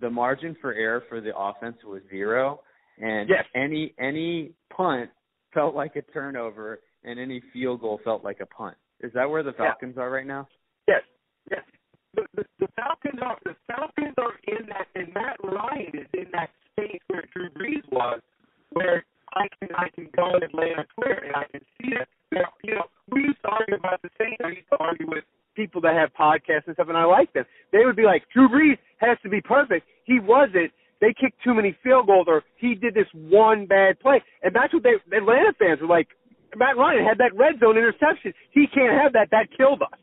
the 0.00 0.08
margin 0.08 0.56
for 0.60 0.72
error 0.72 1.02
for 1.08 1.20
the 1.20 1.36
offense 1.36 1.78
was 1.84 2.00
zero, 2.10 2.60
and 2.98 3.28
yes. 3.28 3.44
any 3.56 3.92
any 3.98 4.52
punt 4.76 5.10
felt 5.52 5.74
like 5.74 5.96
a 5.96 6.02
turnover, 6.12 6.78
and 7.04 7.18
any 7.18 7.42
field 7.52 7.80
goal 7.80 8.00
felt 8.04 8.24
like 8.24 8.40
a 8.40 8.46
punt. 8.46 8.76
Is 9.00 9.12
that 9.14 9.28
where 9.28 9.42
the 9.42 9.52
Falcons 9.52 9.94
yeah. 9.96 10.02
are 10.02 10.10
right 10.10 10.26
now? 10.26 10.48
Yes, 10.86 11.02
yes. 11.50 11.62
The, 12.14 12.22
the, 12.34 12.44
the 12.60 12.68
Falcons 12.76 13.20
are 13.22 13.38
the 13.44 13.56
Falcons 13.66 14.14
are 14.18 14.34
in 14.46 14.66
that, 14.68 14.86
and 14.94 15.12
Matt 15.14 15.36
Ryan 15.42 15.90
is 15.94 16.06
in 16.14 16.26
that 16.32 16.50
space 16.72 17.00
where 17.08 17.24
Drew 17.34 17.50
Brees 17.50 17.82
was, 17.90 18.20
where 18.70 19.04
I 19.34 19.48
can 19.58 19.68
I 19.76 19.88
can 19.94 20.08
go 20.16 20.36
in 20.36 20.42
Atlanta 20.42 20.84
clear 20.94 21.24
and 21.24 21.34
I 21.34 21.44
can 21.50 21.60
see 21.80 21.94
it. 21.96 22.08
Now, 22.30 22.48
you 22.62 22.74
know, 22.74 22.84
we 23.10 23.22
used 23.22 23.42
to 23.42 23.48
argue 23.48 23.76
about 23.76 24.02
the 24.02 24.10
same. 24.18 24.36
I 24.44 24.48
used 24.48 24.68
to 24.70 24.78
argue 24.78 25.06
with 25.08 25.24
people 25.54 25.80
that 25.82 25.94
have 25.94 26.10
podcasts 26.18 26.66
and 26.66 26.74
stuff, 26.74 26.88
and 26.88 26.96
I 26.96 27.04
like 27.04 27.32
them. 27.32 27.44
They 27.72 27.84
would 27.84 27.96
be 27.96 28.04
like, 28.04 28.24
Drew 28.32 28.48
Brees 28.48 28.78
has 28.98 29.18
to 29.22 29.28
be 29.28 29.40
perfect. 29.40 29.86
He 30.04 30.18
wasn't. 30.20 30.72
They 31.00 31.14
kicked 31.18 31.42
too 31.42 31.54
many 31.54 31.76
field 31.82 32.06
goals, 32.06 32.26
or 32.28 32.42
he 32.56 32.74
did 32.74 32.94
this 32.94 33.08
one 33.12 33.66
bad 33.66 33.98
play, 34.00 34.22
and 34.42 34.54
that's 34.54 34.72
what 34.72 34.82
they 34.82 34.94
Atlanta 35.16 35.52
fans 35.58 35.80
were 35.80 35.88
like. 35.88 36.08
Matt 36.56 36.76
Ryan 36.76 37.04
had 37.04 37.18
that 37.18 37.34
red 37.34 37.60
zone 37.60 37.76
interception. 37.76 38.32
He 38.50 38.66
can't 38.66 38.92
have 38.92 39.12
that. 39.14 39.28
That 39.30 39.48
killed 39.56 39.82
us 39.82 39.98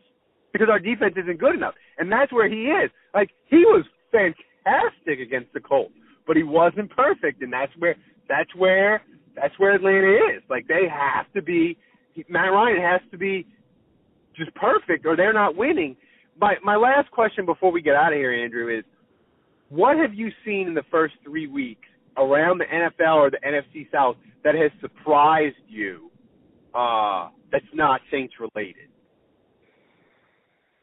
because 0.51 0.67
our 0.69 0.79
defense 0.79 1.15
isn't 1.17 1.39
good 1.39 1.55
enough, 1.55 1.75
and 1.97 2.11
that's 2.11 2.33
where 2.33 2.49
he 2.49 2.65
is. 2.65 2.89
Like 3.13 3.29
he 3.45 3.57
was 3.57 3.85
fantastic 4.11 5.19
against 5.19 5.53
the 5.53 5.59
Colts, 5.59 5.93
but 6.25 6.35
he 6.35 6.43
wasn't 6.43 6.89
perfect, 6.91 7.41
and 7.41 7.53
that's 7.53 7.71
where 7.77 7.95
that's 8.27 8.53
where 8.55 9.01
that's 9.35 9.57
where 9.59 9.73
Atlanta 9.73 10.13
is. 10.35 10.43
Like 10.49 10.67
they 10.67 10.87
have 10.89 11.31
to 11.33 11.41
be 11.41 11.77
Matt 12.27 12.51
Ryan 12.51 12.81
has 12.81 13.01
to 13.11 13.17
be 13.17 13.45
just 14.35 14.53
perfect 14.55 15.05
or 15.05 15.15
they're 15.15 15.33
not 15.33 15.55
winning. 15.55 15.95
My 16.39 16.55
my 16.63 16.75
last 16.75 17.11
question 17.11 17.45
before 17.45 17.71
we 17.71 17.81
get 17.81 17.95
out 17.95 18.13
of 18.13 18.17
here, 18.17 18.33
Andrew, 18.33 18.75
is 18.75 18.83
what 19.69 19.97
have 19.97 20.13
you 20.13 20.29
seen 20.45 20.67
in 20.67 20.73
the 20.73 20.85
first 20.89 21.13
three 21.23 21.47
weeks 21.47 21.87
around 22.17 22.57
the 22.59 22.65
NFL 22.65 23.15
or 23.15 23.29
the 23.29 23.39
NFC 23.45 23.89
South 23.91 24.15
that 24.43 24.55
has 24.55 24.71
surprised 24.81 25.55
you? 25.67 26.08
Uh, 26.73 27.29
that's 27.51 27.65
not 27.73 28.01
Saints 28.11 28.33
related. 28.39 28.89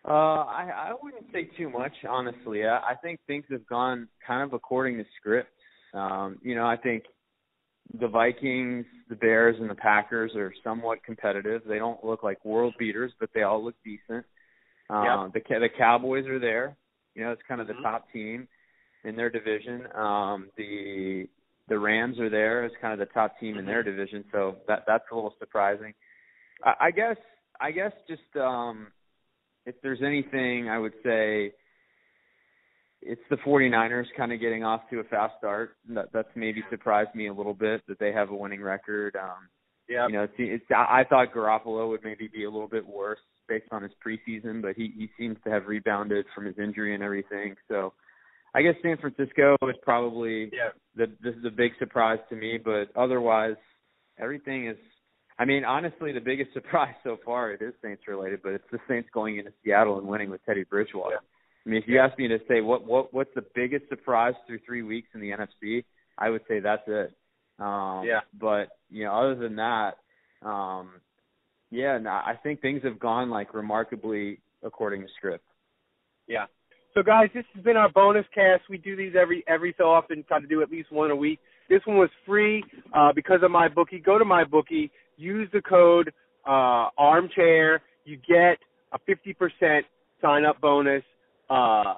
Uh, 0.07 0.45
I 0.45 0.91
I 0.91 0.93
wouldn't 1.03 1.27
say 1.33 1.49
too 1.57 1.69
much, 1.69 1.93
honestly. 2.09 2.65
I, 2.65 2.79
I 2.79 2.95
think 3.03 3.21
things 3.27 3.45
have 3.51 3.67
gone 3.67 4.09
kind 4.25 4.43
of 4.43 4.53
according 4.53 4.99
to 4.99 5.05
script. 5.19 5.51
Um, 5.95 6.39
you 6.43 6.55
know, 6.55 6.67
I 6.67 6.77
think 6.77 7.05
the 7.99 8.09
Vikings, 8.09 8.87
the 9.09 9.17
Bears, 9.17 9.57
and 9.59 9.69
the 9.69 9.75
Packers 9.75 10.33
are 10.37 10.53
somewhat 10.63 11.03
competitive. 11.05 11.63
They 11.67 11.79
don't 11.79 12.05
look 12.05 12.23
like 12.23 12.45
world 12.45 12.75
beaters, 12.79 13.13
but 13.19 13.31
they 13.35 13.43
all 13.43 13.65
look 13.65 13.77
decent. 13.85 14.25
Um, 14.91 15.33
yep. 15.35 15.45
The 15.49 15.59
the 15.61 15.69
Cowboys 15.77 16.27
are 16.27 16.39
there. 16.39 16.77
You 17.15 17.25
know, 17.25 17.33
it's 17.33 17.43
kind 17.49 17.61
of 17.61 17.67
the 17.67 17.73
mm-hmm. 17.73 17.83
top 17.83 18.07
team 18.13 18.47
in 19.05 19.17
their 19.17 19.31
division. 19.31 19.87
Um, 19.95 20.51
the 20.57 21.29
the 21.69 21.79
Rams 21.79 22.19
are 22.21 22.31
there 22.31 22.65
as 22.65 22.73
kind 22.81 22.93
of 22.93 22.99
the 23.07 23.13
top 23.13 23.39
team 23.41 23.59
in 23.59 23.67
their 23.67 23.83
Mm-hmm. 23.83 23.91
division, 23.91 24.25
so 24.33 24.57
that 24.69 24.85
that's 24.87 25.05
a 25.11 25.15
little 25.15 25.35
surprising. 25.39 25.95
I, 26.65 26.75
I 26.81 26.91
guess 26.91 27.17
I 27.61 27.71
guess 27.73 27.93
just 28.09 28.37
um 28.41 28.89
if 29.65 29.75
there's 29.83 30.03
anything 30.03 30.69
I 30.69 30.79
would 30.79 30.95
say 31.05 31.53
it's 33.03 33.21
the 33.31 33.37
49ers 33.37 34.07
kind 34.17 34.33
of 34.33 34.41
getting 34.41 34.65
off 34.65 34.83
to 34.91 35.01
a 35.01 35.05
fast 35.05 35.35
start. 35.39 35.77
That 35.91 36.07
that's 36.13 36.29
maybe 36.35 36.63
surprised 36.71 37.15
me 37.15 37.29
a 37.29 37.33
little 37.35 37.55
bit 37.55 37.83
that 37.89 37.99
they 37.99 38.13
have 38.13 38.31
a 38.31 38.35
winning 38.35 38.63
record. 38.63 39.17
Um 39.17 39.49
yeah. 39.89 40.07
You 40.09 40.15
know, 40.15 40.23
it's, 40.25 40.35
it's 40.39 40.65
I 40.75 41.05
thought 41.09 41.33
Garoppolo 41.33 41.89
would 41.91 42.03
maybe 42.03 42.29
be 42.33 42.45
a 42.45 42.51
little 42.51 42.69
bit 42.69 42.87
worse 42.87 43.21
based 43.49 43.67
on 43.71 43.83
his 43.83 43.93
preseason, 44.05 44.61
but 44.61 44.75
he 44.77 44.93
he 44.97 45.09
seems 45.19 45.37
to 45.45 45.51
have 45.51 45.67
rebounded 45.67 46.27
from 46.35 46.45
his 46.47 46.59
injury 46.59 46.95
and 46.95 47.05
everything. 47.05 47.55
So 47.69 47.93
I 48.57 48.63
guess 48.63 48.75
San 48.83 48.97
Francisco 48.97 49.57
is 49.63 49.77
probably 49.83 50.51
yeah. 50.53 50.71
the 50.95 51.13
this 51.23 51.35
is 51.35 51.45
a 51.47 51.51
big 51.51 51.73
surprise 51.79 52.19
to 52.31 52.37
me, 52.37 52.59
but 52.63 52.89
otherwise 52.97 53.57
everything 54.19 54.69
is 54.69 54.79
I 55.39 55.45
mean, 55.45 55.65
honestly, 55.65 56.13
the 56.13 56.21
biggest 56.21 56.53
surprise 56.55 56.95
so 57.05 57.19
far 57.25 57.53
it 57.53 57.61
is 57.61 57.75
Saints 57.83 58.03
related, 58.09 58.41
but 58.43 58.53
it's 58.53 58.65
the 58.73 58.79
Saints 58.89 59.09
going 59.13 59.37
into 59.37 59.53
Seattle 59.63 59.99
and 59.99 60.09
winning 60.09 60.31
with 60.31 60.45
Teddy 60.47 60.65
Bridgewater. 60.65 61.17
Yeah. 61.17 61.19
I 61.67 61.69
mean, 61.69 61.83
if 61.83 61.89
you 61.89 61.99
ask 61.99 62.17
me 62.19 62.29
to 62.29 62.39
say 62.49 62.61
what 62.63 62.87
what 62.87 63.13
what's 63.13 63.35
the 63.35 63.45
biggest 63.55 63.89
surprise 63.89 64.35
through 64.47 64.61
three 64.65 64.83
weeks 64.83 65.09
in 65.15 65.21
the 65.21 65.31
NFC, 65.31 65.85
I 66.17 66.31
would 66.31 66.43
say 66.49 66.61
that's 66.61 66.85
it. 66.87 67.13
Um, 67.59 68.05
yeah. 68.07 68.21
But 68.39 68.69
you 68.89 69.05
know, 69.05 69.13
other 69.13 69.35
than 69.35 69.57
that, 69.57 69.99
um, 70.43 70.93
yeah, 71.71 71.99
no, 71.99 72.11
I 72.11 72.39
think 72.43 72.63
things 72.63 72.83
have 72.85 72.99
gone 72.99 73.29
like 73.29 73.53
remarkably 73.53 74.39
according 74.63 75.03
to 75.03 75.09
script. 75.17 75.45
Yeah. 76.27 76.47
So 76.97 77.03
guys, 77.03 77.29
this 77.35 77.45
has 77.55 77.63
been 77.63 77.77
our 77.77 77.91
bonus 77.91 78.25
cast. 78.35 78.63
We 78.71 78.79
do 78.79 78.97
these 78.97 79.13
every 79.21 79.45
every 79.47 79.75
so 79.77 79.85
often, 79.85 80.25
try 80.27 80.41
to 80.41 80.47
do 80.47 80.63
at 80.63 80.71
least 80.71 80.91
one 80.91 81.11
a 81.11 81.17
week. 81.17 81.39
This 81.69 81.83
one 81.85 81.99
was 81.99 82.09
free 82.25 82.65
uh, 82.95 83.13
because 83.15 83.41
of 83.43 83.51
my 83.51 83.69
bookie. 83.69 83.99
Go 83.99 84.19
to 84.19 84.25
my 84.25 84.45
bookie, 84.45 84.91
use 85.19 85.47
the 85.53 85.61
code 85.61 86.11
uh, 86.47 86.89
armchair. 86.97 87.83
You 88.07 88.17
get 88.17 88.57
a 88.95 88.99
fifty 89.05 89.35
percent 89.35 89.85
sign 90.23 90.47
up 90.47 90.59
bonus. 90.63 91.03
Uh, 91.51 91.97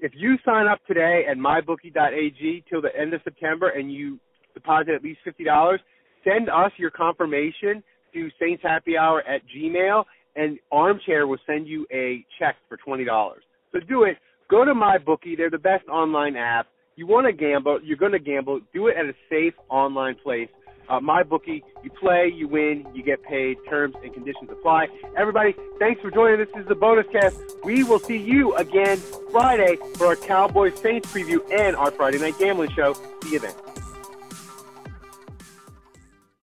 if 0.00 0.10
you 0.16 0.34
sign 0.44 0.66
up 0.66 0.84
today 0.88 1.22
at 1.30 1.36
mybookie.ag 1.36 2.64
till 2.68 2.82
the 2.82 2.90
end 2.98 3.14
of 3.14 3.20
September 3.22 3.68
and 3.68 3.92
you 3.92 4.18
deposit 4.52 4.94
at 4.96 5.04
least 5.04 5.20
fifty 5.22 5.44
dollars, 5.44 5.78
send 6.24 6.50
us 6.50 6.72
your 6.76 6.90
confirmation 6.90 7.84
to 8.14 8.30
Saints 8.40 8.64
Happy 8.64 8.98
Hour 8.98 9.22
at 9.28 9.42
Gmail, 9.56 10.02
and 10.34 10.58
Armchair 10.72 11.28
will 11.28 11.38
send 11.46 11.68
you 11.68 11.86
a 11.92 12.26
check 12.40 12.56
for 12.68 12.76
twenty 12.76 13.04
dollars. 13.04 13.44
So 13.72 13.80
do 13.80 14.04
it. 14.04 14.18
Go 14.48 14.64
to 14.64 14.74
MyBookie. 14.74 15.36
They're 15.36 15.50
the 15.50 15.58
best 15.58 15.88
online 15.88 16.36
app. 16.36 16.66
You 16.96 17.06
want 17.06 17.26
to 17.26 17.32
gamble, 17.32 17.80
you're 17.82 17.96
going 17.96 18.12
to 18.12 18.18
gamble. 18.18 18.60
Do 18.74 18.88
it 18.88 18.96
at 18.96 19.06
a 19.06 19.14
safe 19.30 19.54
online 19.70 20.16
place. 20.16 20.48
Uh, 20.88 20.98
MyBookie, 20.98 21.62
you 21.84 21.90
play, 21.90 22.32
you 22.34 22.48
win, 22.48 22.84
you 22.92 23.02
get 23.02 23.22
paid. 23.22 23.56
Terms 23.68 23.94
and 24.02 24.12
conditions 24.12 24.50
apply. 24.50 24.88
Everybody, 25.16 25.54
thanks 25.78 26.00
for 26.02 26.10
joining. 26.10 26.38
This 26.38 26.48
is 26.60 26.66
the 26.66 26.74
bonus 26.74 27.06
cast. 27.12 27.40
We 27.64 27.84
will 27.84 28.00
see 28.00 28.16
you 28.16 28.54
again 28.56 28.98
Friday 29.30 29.76
for 29.96 30.08
our 30.08 30.16
Cowboys 30.16 30.78
Saints 30.80 31.10
preview 31.12 31.38
and 31.52 31.76
our 31.76 31.92
Friday 31.92 32.18
night 32.18 32.38
gambling 32.38 32.72
show. 32.72 32.94
See 33.22 33.32
you 33.32 33.38
then. 33.38 33.54